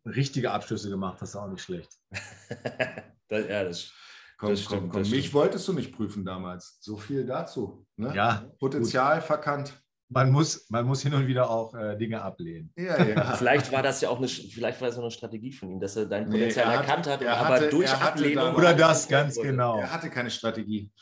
[0.07, 1.91] richtige Abschlüsse gemacht, das ist auch nicht schlecht.
[3.29, 3.93] das, ja, das,
[4.39, 5.01] Komm, Das stimmt, komm, komm.
[5.03, 5.35] das Mich stimmt.
[5.35, 6.77] wolltest du nicht prüfen damals.
[6.81, 7.87] So viel dazu.
[7.97, 8.15] Ne?
[8.15, 9.83] Ja, Potenzial verkannt.
[10.11, 12.71] man muss, man muss hin und wieder auch äh, Dinge ablehnen.
[12.77, 13.33] Ja, ja.
[13.39, 15.97] vielleicht war das ja auch eine, vielleicht war das auch eine Strategie von ihm, dass
[15.97, 18.45] er dein Nee, Potenzial er hat- erkannt hat, er aber hatte- durch er hatte Ablehnung.
[18.45, 19.49] dann- Oder das, ganz wurde.
[19.49, 19.79] genau.
[19.81, 20.93] Er hatte keine Strategie.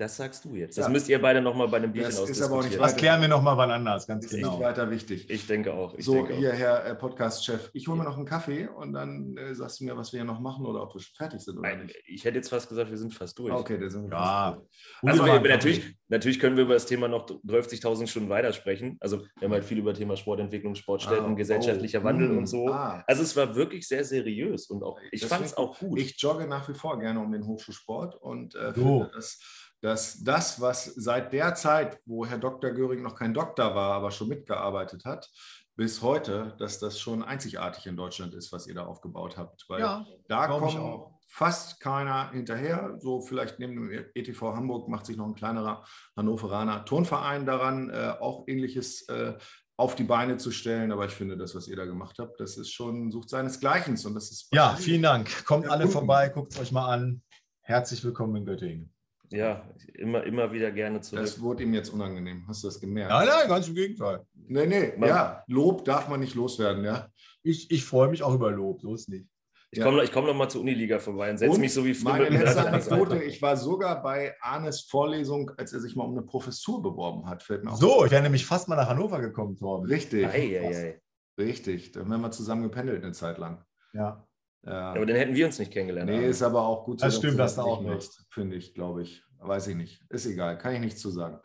[0.00, 0.78] Das sagst du jetzt.
[0.78, 0.90] Das Ja.
[0.90, 2.80] müsst ihr beide nochmal bei einem Bierchen Das ist aber auch nicht.
[2.80, 4.52] Das klären wir nochmal wann anders, ganz Ist genau.
[4.52, 5.28] nicht weiter wichtig.
[5.28, 5.92] Ich denke auch.
[5.98, 6.56] Ich so, denke hier, auch.
[6.56, 9.98] Herr äh, Podcast-Chef, ich hole mir noch einen Kaffee und dann äh, sagst du mir,
[9.98, 11.96] was wir hier noch machen oder ob wir fertig sind oder Nein, nicht.
[12.06, 13.52] ich hätte jetzt fast gesagt, wir sind fast durch.
[13.52, 14.52] Okay, der sind wir Ja.
[14.52, 14.56] fast
[15.02, 15.12] durch.
[15.12, 18.96] Also Wahl, natürlich, natürlich können wir über das Thema noch 12.000 Stunden weitersprechen.
[19.00, 22.46] Also wir haben halt viel über Thema Sportentwicklung, Sportstätten, Ah, gesellschaftlicher oh, Wandel mm, und
[22.46, 22.68] so.
[22.68, 23.04] ah.
[23.06, 25.98] Also es war wirklich sehr seriös und auch ich Das fand es auch gut.
[26.00, 29.00] Ich jogge nach wie vor gerne um den Hochschulsport und äh, So.
[29.00, 29.38] finde, dass,
[29.80, 32.70] dass das, was seit der Zeit, wo Herr Dr.
[32.70, 35.30] Göring noch kein Doktor war, aber schon mitgearbeitet hat,
[35.76, 39.64] bis heute, dass das schon einzigartig in Deutschland ist, was ihr da aufgebaut habt.
[39.68, 41.18] Weil Ja, da kommt auch.
[41.26, 42.98] fast keiner hinterher.
[43.00, 45.84] So vielleicht neben dem ETV Hamburg macht sich noch ein kleinerer
[46.16, 49.38] Hannoveraner Turnverein daran, äh, auch ähnliches äh,
[49.78, 50.92] auf die Beine zu stellen.
[50.92, 53.96] Aber ich finde, das, was ihr da gemacht habt, das ist schon, sucht seinesgleichen.
[54.04, 55.46] Und das ist Ja, vielen Dank.
[55.46, 55.94] Kommt alle gut.
[55.94, 57.22] vorbei, guckt es euch mal an.
[57.62, 58.92] Herzlich willkommen in Göttingen.
[59.32, 59.62] Ja,
[59.94, 61.22] immer, immer wieder gerne zurück.
[61.22, 62.44] Das wurde ihm jetzt unangenehm.
[62.48, 63.10] Hast du das gemerkt?
[63.12, 64.26] Nein, nein, ganz im Gegenteil.
[64.34, 65.44] Nee, nee, Man- ja.
[65.46, 67.08] Lob darf man nicht loswerden, ja.
[67.42, 69.26] Ich, ich freue mich auch über Lob, so ist nicht.
[69.70, 69.84] Ich Ja.
[69.84, 72.42] komme ich komm noch mal zur Uniliga vorbei und setze mich so wie Meine Flimmel
[72.44, 72.66] letzte.
[72.66, 77.28] Anekdote, ich war sogar bei Arnes Vorlesung, als er sich mal um eine Professur beworben
[77.28, 77.44] hat.
[77.44, 79.86] Fällt mir auch So, ich wäre nämlich fast mal nach Hannover gekommen, Torben.
[79.88, 81.00] Richtig, Ei, ei, ei.
[81.40, 81.92] richtig.
[81.92, 83.64] Da haben wir zusammen gependelt eine Zeit lang.
[83.92, 84.26] Ja.
[84.64, 84.90] Ja.
[84.92, 86.10] Aber dann hätten wir uns nicht kennengelernt.
[86.10, 89.02] Nee, ist aber auch gut Das stimmt, du hast du auch nicht Finde ich, glaube
[89.02, 89.22] ich.
[89.38, 90.02] Weiß ich nicht.
[90.10, 91.40] Ist egal, kann ich nichts zu sagen.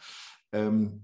[0.52, 1.02] Ähm,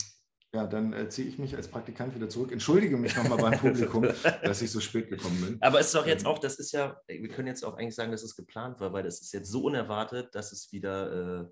[0.54, 2.52] ja, dann äh, ziehe ich mich als Praktikant wieder zurück.
[2.52, 4.06] Entschuldige mich nochmal beim Publikum,
[4.44, 5.58] dass ich so spät gekommen bin.
[5.62, 6.28] Aber es ist doch jetzt Ähm.
[6.28, 9.04] auch, das ist ja, wir können jetzt auch eigentlich sagen, dass es geplant war, weil
[9.04, 11.46] das ist jetzt so unerwartet, dass es wieder äh,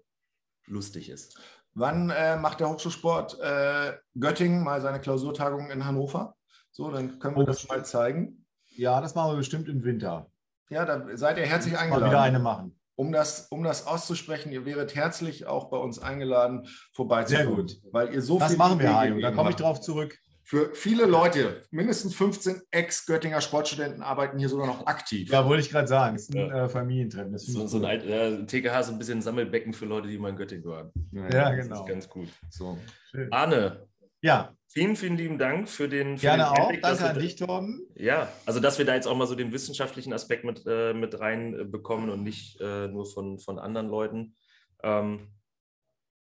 [0.68, 1.40] lustig ist.
[1.74, 6.36] Wann äh, macht der Hochschulsport äh, Göttingen mal seine Klausurtagung in Hannover?
[6.72, 8.46] So, dann können wir Oh, das mal zeigen.
[8.76, 10.30] ja, das machen wir bestimmt im Winter.
[10.70, 12.10] Ja, da seid ihr herzlich Mal eingeladen.
[12.12, 12.76] wieder eine machen.
[12.96, 17.48] um das, um das auszusprechen, ihr wäret herzlich auch bei uns eingeladen, vorbeizukommen.
[17.48, 17.82] Sehr gut.
[17.92, 19.20] Weil ihr so Das viel machen wir, Hajo.
[19.20, 20.18] Da komme ich drauf zurück.
[20.44, 25.32] Für viele Leute, mindestens 15 Ex-Göttinger Sportstudenten arbeiten hier sogar noch aktiv.
[25.32, 26.16] Ja, wollte ich gerade sagen.
[26.16, 26.66] Es ist ein Ja.
[26.66, 27.32] äh, Familientreffen.
[27.34, 30.30] Das So, so ein äh, TKH ist ein bisschen ein Sammelbecken für Leute, die mal
[30.30, 30.92] in Göttingen waren.
[31.12, 31.82] Ja, Das genau.
[31.82, 32.30] ist ganz gut.
[32.50, 32.80] So.
[33.30, 33.88] Arne,
[34.22, 36.18] Ja, vielen, vielen lieben Dank für den.
[36.18, 36.68] Für gerne den auch.
[36.68, 37.88] Einblick, dass Danke an dich, Torben.
[37.96, 41.20] Ja, also dass wir da jetzt auch mal so den wissenschaftlichen Aspekt mit, äh, mit
[41.20, 44.36] rein äh, bekommen und nicht äh, nur von, von anderen Leuten.
[44.84, 45.28] Ähm,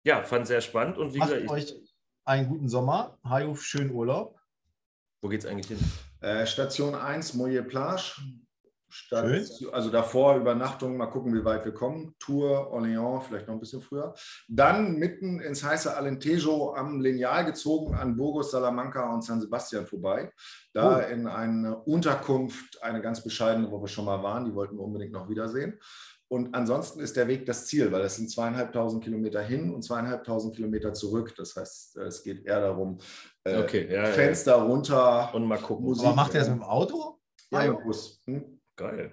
[0.04, 1.76] ja, fand sehr spannend und wie Macht gesagt, ich, euch
[2.26, 3.18] einen guten Sommer.
[3.24, 4.40] Hajo, schönen Urlaub.
[5.22, 5.80] wo geht's eigentlich hin?
[6.22, 8.22] Äh, Station 1, Moyer Plage.
[8.98, 12.16] Stadt, also davor Übernachtung, mal gucken, wie weit wir kommen.
[12.20, 14.14] Tour, Orléans, vielleicht noch ein bisschen früher.
[14.48, 20.32] Dann mitten ins heiße Alentejo am Lineal gezogen an Burgos, Salamanca und San Sebastian vorbei.
[20.74, 21.12] Da Oh.
[21.12, 25.12] in eine Unterkunft, eine ganz bescheidene, wo wir schon mal waren, die wollten wir unbedingt
[25.14, 25.80] noch wiedersehen.
[26.30, 30.56] Und ansonsten ist der Weg das Ziel, weil es sind zweieinhalbtausend Kilometer hin und zweieinhalbtausend
[30.56, 31.34] Kilometer zurück.
[31.38, 32.98] Das heißt, es geht eher darum,
[33.46, 34.06] äh, Okay, ja, ja.
[34.08, 35.34] Fenster runter.
[35.34, 35.86] Und mal gucken.
[35.86, 36.06] Musik.
[36.06, 37.20] Aber macht ihr das mit dem Auto?
[37.50, 38.22] Ja, im Bus.
[38.26, 38.57] Hm?
[38.78, 39.12] Geil.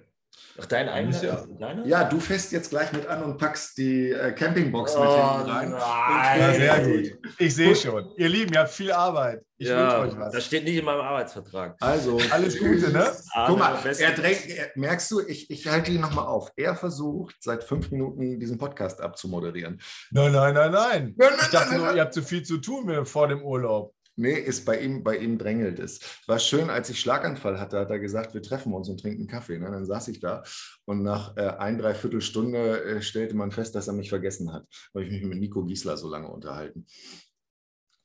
[0.59, 1.23] Ach, dein eigener?
[1.23, 1.83] Ja.
[1.85, 5.49] Ja, du fährst jetzt gleich mit an und packst die äh, Campingbox Oh, mit hinten
[5.49, 5.69] rein.
[5.71, 6.55] nein.
[6.55, 7.31] Sehr gut.
[7.39, 8.11] Ich sehe schon.
[8.17, 9.41] Ihr Lieben, ihr habt viel Arbeit.
[9.57, 10.33] Ich ja, wünsche euch was.
[10.33, 11.77] das steht nicht in meinem Arbeitsvertrag.
[11.79, 13.09] Also, Alles Gute, ne?
[13.47, 16.51] Guck mal, er drängt, er, merkst du, ich, ich halte ihn nochmal auf.
[16.57, 19.79] Er versucht seit fünf Minuten diesen Podcast abzumoderieren.
[20.11, 21.13] Nein, nein, nein, nein.
[21.17, 21.95] Nein, nein, Ich dachte nein, nur, nein.
[21.95, 23.94] ihr habt zu viel zu tun mit- vor dem Urlaub.
[24.17, 25.99] Nee, ist bei ihm, bei ihm drängelt es.
[26.27, 29.59] War schön, als ich Schlaganfall hatte, hat er gesagt, wir treffen uns und trinken Kaffee.
[29.59, 29.69] Ne?
[29.69, 30.43] Dann saß ich da
[30.85, 34.65] und nach äh, ein, dreiviertel Stunde äh, stellte man fest, dass er mich vergessen hat.
[34.93, 36.85] Habe ich mich mit Nico Giesler so lange unterhalten.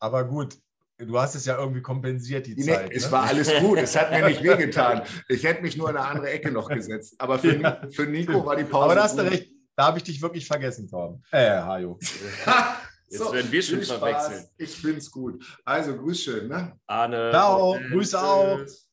[0.00, 0.56] Aber gut,
[0.98, 2.90] du hast es ja irgendwie kompensiert, die Nee, Zeit.
[2.92, 3.12] es ne?
[3.12, 5.02] war alles gut, es hat mir nicht wehgetan.
[5.28, 7.14] Ich hätte mich nur in eine andere Ecke noch gesetzt.
[7.18, 8.84] Aber für, Ja, für Nico war die Pause.
[8.84, 9.48] Aber da hast du recht.
[9.76, 11.22] Da habe ich dich wirklich vergessen, Torben.
[11.30, 11.98] Äh, Hajo.
[13.10, 13.98] Jetzt werden wir schon Spaß.
[13.98, 14.48] verwechseln.
[14.56, 15.44] Ich finde es gut.
[15.64, 16.48] Also, grüß schön.
[16.48, 16.78] Ne?
[16.86, 17.30] Arne.
[17.32, 17.90] Ciao, Tschüss.
[17.90, 18.58] Grüße auch.
[18.58, 18.89] Tschüss.